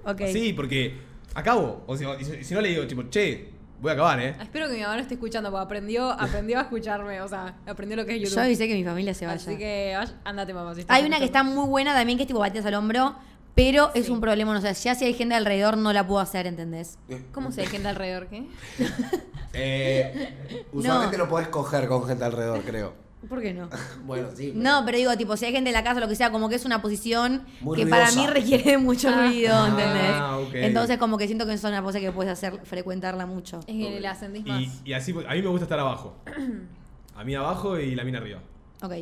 [0.06, 0.22] Ok.
[0.32, 0.98] Sí, porque
[1.36, 1.84] acabo.
[1.88, 3.50] O si, si- si no le digo, tipo, che,
[3.82, 4.36] voy a acabar, ¿eh?
[4.42, 7.96] Espero que mi mamá no esté escuchando, porque aprendió, aprendió a escucharme, o sea, aprendió
[7.98, 8.36] lo que es YouTube.
[8.36, 9.36] Yo avisé que mi familia se vaya.
[9.38, 10.74] Así que vaya- andate, mamá.
[10.74, 11.62] si estás Hay una que está escuchando.
[11.62, 13.16] muy buena también, que es tipo batidas al hombro,
[13.54, 14.58] pero es un problema.
[14.58, 16.98] O sea, ya si hay gente alrededor, no la puedo hacer, ¿entendés?
[17.32, 18.28] ¿Cómo se hay gente alrededor?
[18.28, 18.48] ¿Qué?
[19.60, 21.28] Eh, usualmente no.
[21.28, 22.94] podés coger con gente alrededor, creo.
[23.28, 23.68] ¿Por qué no?
[24.06, 24.54] Bueno, sí.
[24.56, 26.50] No, pero digo, tipo, si hay gente en la casa o lo que sea, como
[26.50, 29.26] que es una posición Muy que para mí requiere mucho Ah.
[29.28, 30.12] ruido, ¿entendés?
[30.14, 30.54] Ah, ok.
[30.54, 33.60] Entonces, como que siento que es una pose que puedes hacer, frecuentarla mucho.
[33.62, 34.62] Es que la sentís más.
[34.62, 36.16] Y, y así, a mí me gusta estar abajo.
[37.16, 38.40] A mí abajo y la mina arriba.
[38.84, 38.94] Ok.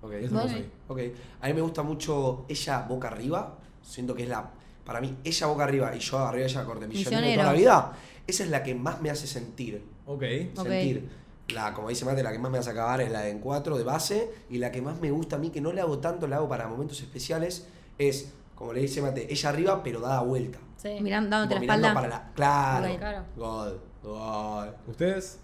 [0.00, 0.58] Ok, Eso me gusta.
[0.88, 1.00] ok.
[1.42, 3.58] A mí me gusta mucho ella boca arriba.
[3.82, 4.50] Siento que es la.
[4.86, 7.92] Para mí, ella boca arriba y yo arriba ella corte millones de toda la vida.
[8.26, 9.84] Esa es la que más me hace sentir.
[10.06, 10.22] Ok.
[10.54, 11.10] Sentir.
[11.54, 13.76] La, como dice Mate, la que más me hace acabar es la de en cuatro
[13.78, 14.30] de base.
[14.50, 16.48] Y la que más me gusta a mí, que no le hago tanto, la hago
[16.48, 17.66] para momentos especiales,
[17.98, 20.58] es, como le dice Mate, ella arriba, pero dada vuelta.
[20.76, 20.96] Sí.
[21.00, 22.10] Mirando, dándote la mirando espalda.
[22.10, 23.24] para la.
[23.34, 24.76] Claro.
[24.86, 25.38] ¿Ustedes?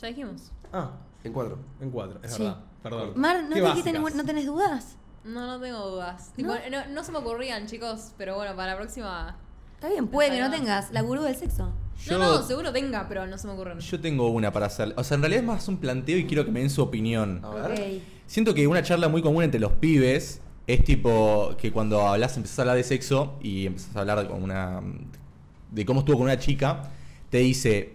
[0.00, 0.50] Ya dijimos.
[0.72, 0.90] Ah,
[1.24, 1.58] En cuatro.
[1.80, 2.42] en cuatro, es Sí.
[2.42, 2.58] verdad.
[2.82, 3.12] Perdón.
[3.16, 4.96] Mar, ¿no, dijiste ningún- ¿no tenés dudas?
[5.24, 6.32] No, no tengo dudas.
[6.36, 9.36] Tipo, no, no se me ocurrían, chicos, pero bueno, para la próxima.
[9.74, 11.72] Está bien, puede que no tengas la gurú del sexo.
[12.04, 13.78] Yo, No, no, seguro tenga, pero no se me ocurren.
[13.80, 14.92] yo tengo una para hacer.
[14.96, 17.40] O sea, en realidad es más un planteo y quiero que me den su opinión.
[17.44, 17.72] A ver.
[17.72, 18.02] Ok.
[18.26, 22.58] Siento que una charla muy común entre los pibes es tipo que cuando hablas, empezás
[22.58, 24.80] a hablar de sexo y empezás a hablar con una.
[25.70, 26.90] de cómo estuvo con una chica,
[27.30, 27.94] te dice.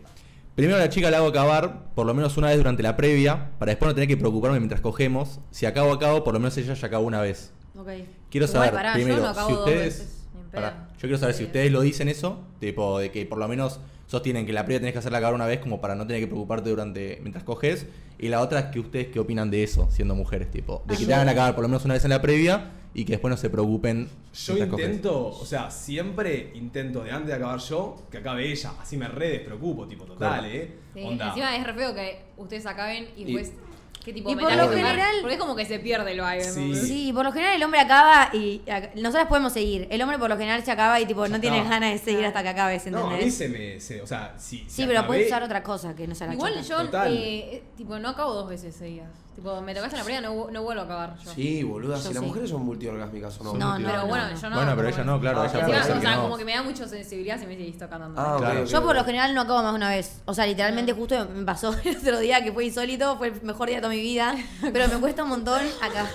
[0.56, 3.52] Primero a la chica la hago acabar por lo menos una vez durante la previa,
[3.58, 5.40] para después no tener que preocuparme mientras cogemos.
[5.50, 7.54] Si acabo acabo, por lo menos ella ya acabó una vez.
[7.78, 7.88] Ok.
[8.30, 10.00] Quiero Igual, saber pará, primero yo no acabo si dos ustedes.
[10.00, 13.48] veces, pará, yo quiero saber si ustedes lo dicen eso, tipo de que por lo
[13.48, 13.80] menos
[14.12, 16.28] sostienen que la previa tenés que hacerla acabar una vez como para no tener que
[16.28, 17.88] preocuparte durante mientras coges.
[18.20, 20.84] Y la otra es que ustedes qué opinan de eso, siendo mujeres, tipo.
[20.86, 23.14] De que te hagan acabar por lo menos una vez en la previa y que
[23.14, 24.10] después no se preocupen.
[24.34, 24.86] Yo mientras coges.
[24.88, 28.74] intento, o sea, siempre intento de antes de acabar yo, que acabe ella.
[28.82, 30.54] Así me re despreocupo, tipo, total, Claro.
[30.54, 30.74] ¿eh?
[30.94, 31.30] Sí, Onda.
[31.30, 33.54] encima es re feo que ustedes acaben y Y- después.
[34.04, 36.44] ¿Qué tipo y por lo general- Porque es como que se pierde el vibe.
[36.44, 36.60] Sí.
[36.60, 36.88] ¿entendés?
[36.88, 39.88] Sí, por lo general el hombre acaba y ac- nosotras podemos seguir.
[39.92, 41.70] El hombre por lo general se acaba y tipo Ya no tienes está.
[41.80, 43.36] ganas de seguir hasta que acabes, No, a mí ¿entendés?
[43.36, 43.80] se me.
[43.80, 44.66] se- o sea, si.
[44.68, 47.08] sí, pero acabé- puedes usar otra cosa que no sea la Igual chota.
[47.08, 49.10] yo, eh, tipo, no acabo dos veces seguidas.
[49.36, 51.32] Tipo, me tocaste en la primera, no, no vuelvo a acabar yo.
[51.34, 51.96] Sí, boluda.
[51.96, 52.28] Yo Si las sí.
[52.28, 53.54] mujeres son multiorgásmicas o no.
[53.54, 54.36] No, no, Pero no, bueno, no.
[54.42, 54.56] yo no.
[54.58, 55.66] Bueno, pero como- ella no, claro, Ah, ella claro.
[55.68, 56.22] puede Encima, ser o que sea, no.
[56.24, 58.14] como que me da mucha sensibilidad si me seguís tocando.
[58.22, 58.62] Ah, ok, Claro.
[58.64, 60.22] ok, Yo por lo general no acabo más de una vez.
[60.26, 63.68] O sea, literalmente justo me pasó el otro día que fue insólito, fue el mejor
[63.70, 64.36] día de toda mi vida.
[64.74, 66.08] Pero me cuesta un montón acá.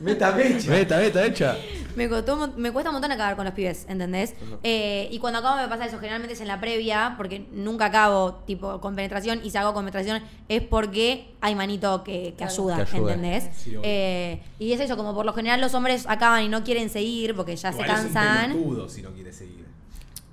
[0.00, 0.70] Meta mecha.
[0.70, 1.56] Veta, veta, hecha.
[1.94, 4.34] Me, costó me cuesta un montón acabar con los pibes, ¿entendés?
[4.62, 8.34] Eh, y cuando acabo me pasa eso, generalmente es en la previa, porque nunca acabo
[8.46, 12.76] tipo con penetración, y si hago con penetración es porque hay manito que, que ayuda,
[12.84, 13.14] Que ayuda.
[13.14, 13.48] ¿entendés?
[13.56, 13.76] Sí.
[13.82, 17.34] Eh, y es eso, como por lo general los hombres acaban y no quieren seguir
[17.34, 18.52] porque ya Igual se es un cansan.
[18.52, 19.65] pelotudo si no quiere seguir.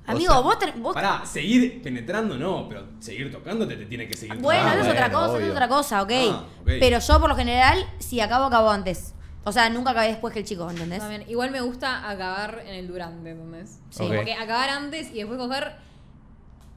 [0.06, 4.08] Amigo, O sea, vos, te- vos Pará, seguir penetrando no, pero seguir tocándote te tiene
[4.08, 4.82] que seguir Bueno, tocando.
[4.84, 6.12] eso es otra cosa, eso es otra cosa, ok.
[6.30, 6.68] Ah, ok.
[6.80, 9.16] Pero yo por lo general, si acabo, acabo antes.
[9.46, 11.00] O sea, nunca acabé después que el chico, ¿entendés?
[11.00, 11.24] También.
[11.30, 13.80] Igual me gusta acabar en el durante, ¿entendés?
[13.90, 14.04] Sí.
[14.04, 14.10] Ok.
[14.10, 15.76] Como que acabar antes y después coger.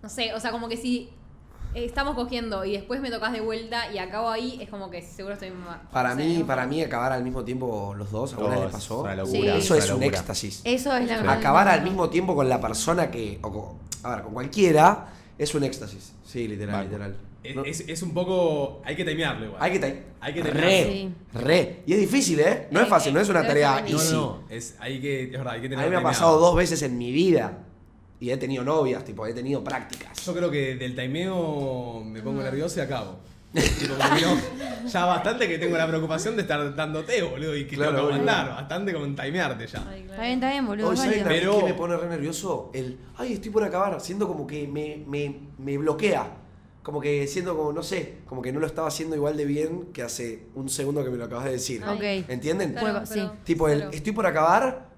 [0.03, 1.11] No sé, o sea, como que si
[1.85, 5.35] estamos cogiendo y después me tocas de vuelta y acabo ahí, es como que seguro
[5.35, 5.79] estoy más.
[5.93, 6.47] Para no sé, mí, ¿no?
[6.47, 8.95] para mí acabar al mismo tiempo los dos, ¿alguna vez les pasó?
[8.99, 10.19] es una locura, Eso es una un locura.
[10.19, 10.63] éxtasis.
[10.65, 11.27] Eso es la Sí.
[11.29, 13.39] Acabar al mismo tiempo con la persona que.
[13.43, 13.79] O con,
[14.11, 15.09] a ver, con cualquiera
[15.39, 16.13] es un éxtasis.
[16.25, 17.17] Sí, literal, literal.
[17.45, 18.83] Es, No- es- es un poco.
[18.85, 19.63] Hay que timearlo igual.
[19.63, 20.93] hay que te- Hay que Re, tenerlo.
[20.93, 21.15] Sí.
[21.35, 21.83] re.
[21.87, 22.67] Y es difícil, ¿eh?
[22.73, 24.13] No es Eh, fácil, no es una tarea No, easy.
[24.15, 24.43] no, no.
[24.51, 26.83] Es, hay que, es verdad, hay que A tenerlo mí me ha pasado dos veces
[26.83, 27.59] en mi vida.
[28.19, 30.25] Y he tenido novias, tipo, he tenido prácticas.
[30.25, 33.19] Yo creo que del timeo me pongo nervioso y acabo.
[33.53, 37.77] Tipo, que no- ya bastante que tengo la preocupación de estar dándote, boludo, y que
[37.77, 38.49] Claro, tengo que aguantar.
[38.51, 39.79] Bastante con timearte ya.
[39.89, 40.11] Ay, claro.
[40.13, 40.89] Está bien, está bien, boludo.
[40.89, 41.25] Hoy, es ¿saben válido.
[41.25, 42.71] también Pero- qué me pone re nervioso?
[42.75, 44.01] El, ay, estoy por acabar.
[44.01, 46.27] Siento como que me, me, me bloquea.
[46.83, 49.87] Como que siento como, no sé, como que no lo estaba haciendo igual de bien
[49.93, 51.83] que hace un segundo que me lo acabas de decir.
[52.29, 52.75] ¿Entienden?
[52.75, 53.21] Claro, sí.
[53.45, 54.89] Tipo, el, estoy por acabar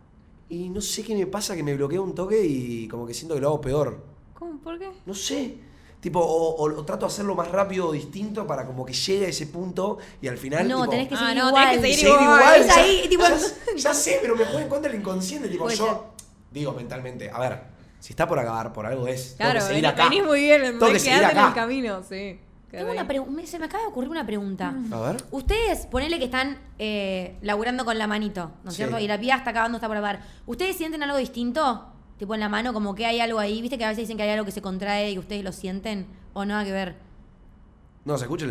[0.48, 3.34] y no sé qué me pasa, que me bloquea un toque y como que siento
[3.34, 4.02] que lo hago peor.
[4.34, 4.58] ¿Cómo?
[4.60, 4.88] ¿Por qué?
[5.06, 5.56] No sé.
[6.00, 9.26] Tipo, o, o- o trato de hacerlo más rápido o distinto para como que llegue
[9.26, 10.68] a ese punto y al final.
[10.68, 11.64] No, tipo, tenés que Ah, seguir no, igual.
[11.70, 12.38] tenés que seguir seguir igual.
[12.40, 12.60] igual.
[12.60, 15.48] Es ya- ahí, tipo- ya, ya sé, pero me juega en contra el inconsciente.
[15.48, 16.12] Tipo, yo
[16.52, 17.60] digo mentalmente, a ver,
[17.98, 19.34] si está por acabar, por algo es.
[19.36, 20.04] tengo Claro, que seguir acá.
[20.08, 22.38] venís muy bien, Tengo que seguir en el camino, sí.
[22.70, 24.74] Tengo una pregu- me- se me acaba de ocurrir una pregunta.
[24.92, 25.16] A ver.
[25.30, 28.82] Ustedes, ponele que están eh, laburando con la manito, ¿no es Sí.
[28.82, 28.98] cierto?
[28.98, 30.20] Y la piba está acabando, está por acabar.
[30.46, 31.86] ¿Ustedes sienten algo distinto?
[32.18, 33.62] Tipo en la mano, como que hay algo ahí.
[33.62, 35.52] ¿Viste que a veces dicen que hay algo que se contrae y que ustedes lo
[35.52, 36.06] sienten?
[36.34, 36.96] ¿O nada que ver?
[38.04, 38.46] No, se escucha.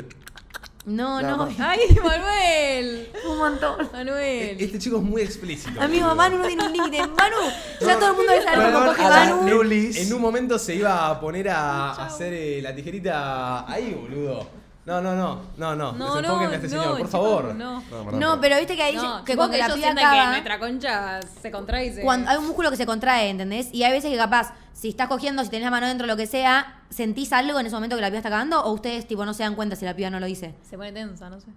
[0.87, 1.49] No, No.
[1.59, 3.09] ¡Ay, Manuel!
[3.29, 3.89] Un montón.
[3.91, 4.55] Manuel.
[4.57, 5.81] Este chico es muy explícito.
[5.81, 6.15] Amigo.
[6.15, 6.99] Manu no tiene un límite.
[7.01, 7.35] Manu,
[7.81, 9.49] ya todo el mundo sabe cómo coge Manu.
[9.49, 9.97] Lulis.
[9.97, 14.47] En un momento se iba a poner a hacer eh, la tijerita ahí, boludo.
[14.87, 15.91] No, no, no, no, no.
[15.91, 17.53] No, no, este no, señor, por favor.
[17.55, 17.83] No.
[18.13, 20.29] No, pero viste que ahí No, que cuando que la ellos piba sienten que acaba.
[20.31, 22.01] nuestra concha se contrae y se...
[22.03, 23.67] Cuando hay un músculo que se contrae, ¿entendés?
[23.73, 26.25] Y hay veces que capaz, si estás cogiendo, si tenés la mano dentro, lo que
[26.25, 28.63] sea, ¿sentís algo en ese momento que la piba está cagando?
[28.63, 30.55] ¿O ustedes tipo no se dan cuenta si la piba no lo dice?
[30.63, 31.47] Se pone tensa, no sé.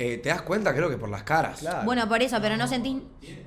[0.00, 0.72] Eh, ¿Te das cuenta?
[0.76, 1.58] Creo que por las caras.
[1.58, 1.84] Claro.
[1.84, 2.98] Bueno, por eso, pero no sentís.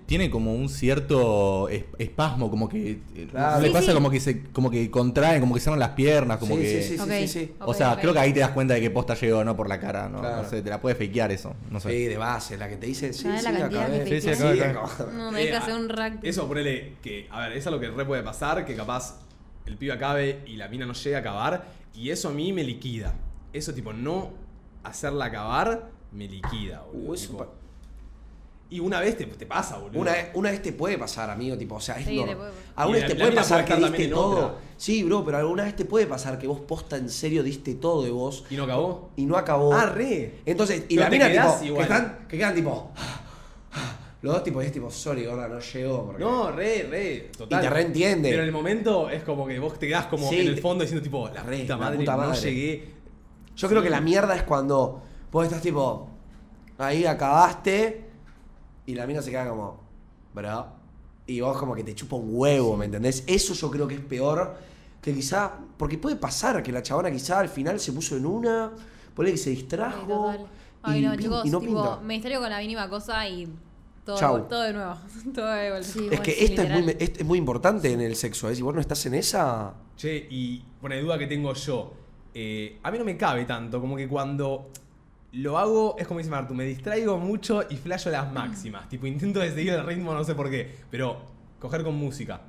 [0.05, 2.99] Tiene como un cierto es- espasmo, como que.
[3.15, 3.55] eh, Claro.
[3.55, 3.93] ¿no le Sí, pasa sí.
[3.93, 6.81] como que se como que contraen, como que cierran las piernas, como sí, que.
[6.81, 7.53] sí, sí, sí.
[7.61, 9.79] O sea, creo que ahí te das cuenta de que posta llegó, no por la
[9.79, 10.19] cara, ¿no?
[10.19, 10.43] Claro.
[10.43, 11.55] No sé, te la puede fakear eso.
[11.69, 11.89] No sé.
[11.89, 14.03] Sí, de base, la que te dice, sí, ¿Sabes sí, la cantidad acabé.
[14.03, 14.73] que Sí, sí, acabé.
[15.15, 16.19] No, me hay que Eh, hacer un rack.
[16.23, 19.19] Eso, ponele que, a ver, eso es lo que re puede pasar, que capaz
[19.65, 22.65] el pibe acabe y la mina no llega a acabar, y eso a mí me
[22.65, 23.13] liquida.
[23.53, 24.31] Eso, tipo, no
[24.83, 27.09] hacerla acabar, me liquida, boludo.
[27.11, 27.37] Uh, eso tipo.
[27.39, 27.49] pa-
[28.69, 29.99] y una vez te, te pasa, boludo.
[29.99, 32.19] Una, vez- una vez te puede pasar, amigo, tipo, o sea, es Sí.
[32.75, 34.45] Alguna vez te puede pasar puede que diste todo.
[34.47, 34.53] otra.
[34.77, 38.01] Sí, bro, pero alguna vez te puede pasar que vos posta en serio diste todo
[38.03, 39.09] de vos ¿Y no acabó?
[39.17, 39.73] y no acabó.
[39.73, 40.39] Ah, re.
[40.45, 41.83] Entonces, y Pero la te mina tipo, que, igual.
[41.83, 42.91] están, que quedan tipo.
[44.21, 46.05] Los dos tipos es tipo, sorry, gorda, no llegó.
[46.05, 46.23] Porque...
[46.23, 47.59] No, re, re, total.
[47.59, 48.29] Y te reentiende.
[48.29, 50.83] Pero en el momento es como que vos te quedás como Sí, en el fondo
[50.83, 52.39] diciendo tipo, la Re, puta la madre, puta no madre.
[52.39, 52.89] llegué.
[53.55, 55.01] Yo creo que la mierda es cuando
[55.31, 56.09] vos estás tipo,
[56.77, 58.09] ahí acabaste
[58.85, 59.79] y la mina se queda como,
[60.33, 60.67] bro.
[61.27, 63.23] Y vos como que te chupa un huevo, ¿me entendés?
[63.27, 64.55] Eso yo creo que es peor
[65.01, 68.71] que quizá, porque puede pasar que la chabona quizá al final se puso en una,
[69.15, 70.07] ponle que se Ay, distrajo.
[70.07, 70.47] total.
[70.83, 71.99] Ay, y no, pin- chicos, y no tipo, pinta.
[72.01, 73.47] me distraigo con la mínima cosa y
[74.03, 74.47] todo, Chau.
[74.47, 74.95] todo de nuevo.
[75.33, 75.99] todo de vuelta.
[76.15, 78.55] Es que esta es muy, es, es muy importante en el sexo, ¿eh?
[78.55, 79.73] Si vos no estás en esa.
[79.95, 81.93] Che, y por duda que tengo yo,
[82.33, 84.69] eh, a mí no me cabe tanto, como que cuando
[85.33, 88.89] lo hago, es como dice Martu, me distraigo mucho y flasho las máximas.
[88.89, 91.17] Tipo, intento de seguir el ritmo, no sé por qué, pero
[91.59, 92.41] coger con música.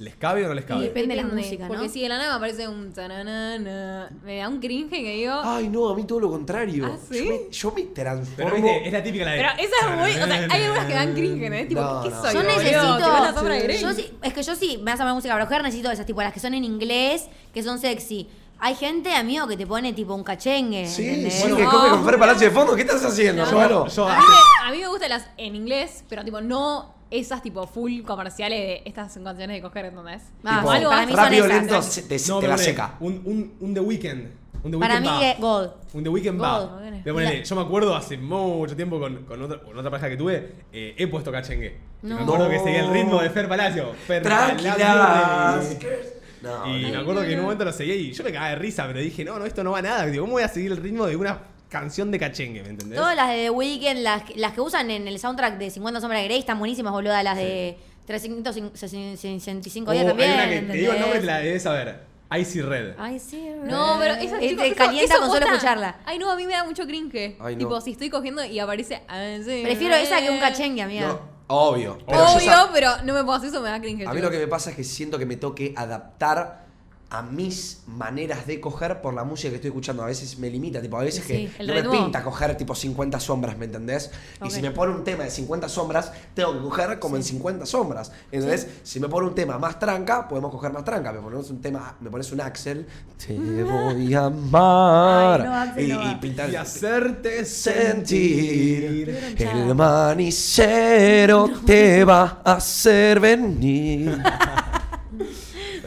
[0.00, 0.84] ¿Les cabe o no les Y cabe?
[0.84, 1.74] depende de la música, ¿no?
[1.74, 5.32] Porque si de la nada me aparece un tananana, me da un cringe que digo.
[5.42, 6.86] Ay, no, a mí todo lo contrario.
[6.86, 7.18] ¿Ah, sí?
[7.18, 8.54] Yo me, yo me Pero transformo.
[8.54, 9.36] viste, es la típica la de.
[9.38, 10.22] Pero esa es muy.
[10.22, 11.66] O sea, hay algunas que dan cringe, ¿eh?
[11.66, 12.22] Tipo, No, ¿qué no.
[12.22, 12.32] soy?
[12.34, 13.80] Yo necesito.
[13.80, 16.06] Yo sí- es que yo sí me vas a poner música para coger, necesito esas,
[16.06, 18.28] tipo las que son en inglés, que son sexy.
[18.60, 20.86] Hay gente, amigo, que te pone tipo un cachengue.
[20.86, 21.34] Sí, ¿entendés?
[21.34, 22.74] sí, que come con Fer Palacio de fondo.
[22.74, 23.90] ¿Qué estás haciendo, Yo, Giovanni?
[23.90, 27.40] yo A mí, me, a mí me gustan las en inglés, pero tipo no esas
[27.42, 30.22] tipo full comerciales de estas son canciones de coger, ¿entendés?
[30.44, 31.56] Ah, Tipo, sí, para mí son rápido, esas.
[31.56, 32.94] lento, se- te, No, te la ponele, seca.
[33.00, 34.26] Un, un, un The Weeknd.
[34.64, 35.20] Un The Para Weeknd mí, va.
[35.20, 35.68] que God.
[35.94, 36.80] Un The Weeknd va.
[37.04, 40.16] Pero ponele, yo me acuerdo hace mucho tiempo con, con otra, con otra pareja que
[40.16, 41.78] tuve, eh, he puesto cachengue.
[42.02, 42.16] Y No.
[42.16, 42.50] Me acuerdo No.
[42.50, 43.92] que seguía el ritmo de Fer Palacio.
[44.06, 44.74] Fer Tranquila.
[44.76, 46.17] Palacio.
[46.42, 46.88] No, Y no.
[46.90, 49.00] me acuerdo que en un momento lo seguía y yo me cagaba de risa, pero
[49.00, 50.06] dije, no, no, esto no va a nada.
[50.06, 52.96] Digo, ¿cómo voy a seguir el ritmo de una canción de cachengue, ¿me entendés?
[52.98, 56.20] Todas las de The Weeknd, las, las que usan en el soundtrack de 50 Sombras
[56.22, 57.22] de Grey están buenísimas, boluda.
[57.22, 57.76] Las de
[58.06, 60.32] 365 Oh, días hay también.
[60.34, 62.08] una que te digo el nombre la debes saber.
[62.30, 62.94] Icy Red.
[62.98, 63.42] Ay, sí.
[63.64, 65.96] No, pero Eh, chicos, te eso- calienta eso con solo escucharla.
[66.04, 67.36] Ay, no, a mí me da mucho cringe.
[67.40, 67.60] Ay, no.
[67.60, 69.00] Tipo, si estoy cogiendo y aparece.
[69.08, 71.18] ah, Prefiero esa que un cachengue, amiga.
[71.48, 71.98] Obvio.
[72.06, 74.06] Pero yo Obvio, sa- pero no me puedo hacer eso, me da cringe.
[74.06, 76.67] a mí lo que me pasa es que siento que me toque adaptar
[77.10, 80.02] a mis maneras de coger por la música que estoy escuchando.
[80.02, 83.18] A veces me limita, tipo, a veces Sí, que no me pinta coger tipo 50
[83.18, 84.10] sombras, ¿me entendés?
[84.44, 87.64] Y si me pone un tema de 50 sombras, tengo que coger como en 50
[87.64, 88.12] sombras.
[88.30, 88.66] ¿Entendés?
[88.82, 91.12] Si me pone un tema más tranca, podemos coger más tranca.
[91.12, 92.86] Me pones un tema, me pones un Axel,
[93.26, 93.34] te
[93.64, 95.40] voy a amar.
[95.40, 99.06] Ay, no, Axel, y, no y pintar Y hacerte sentir.
[99.06, 99.48] sentir.
[99.48, 104.20] El manicero te va a hacer venir.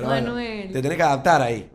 [0.02, 0.72] Pero bueno, Manuel.
[0.72, 1.68] te tenés que adaptar ahí.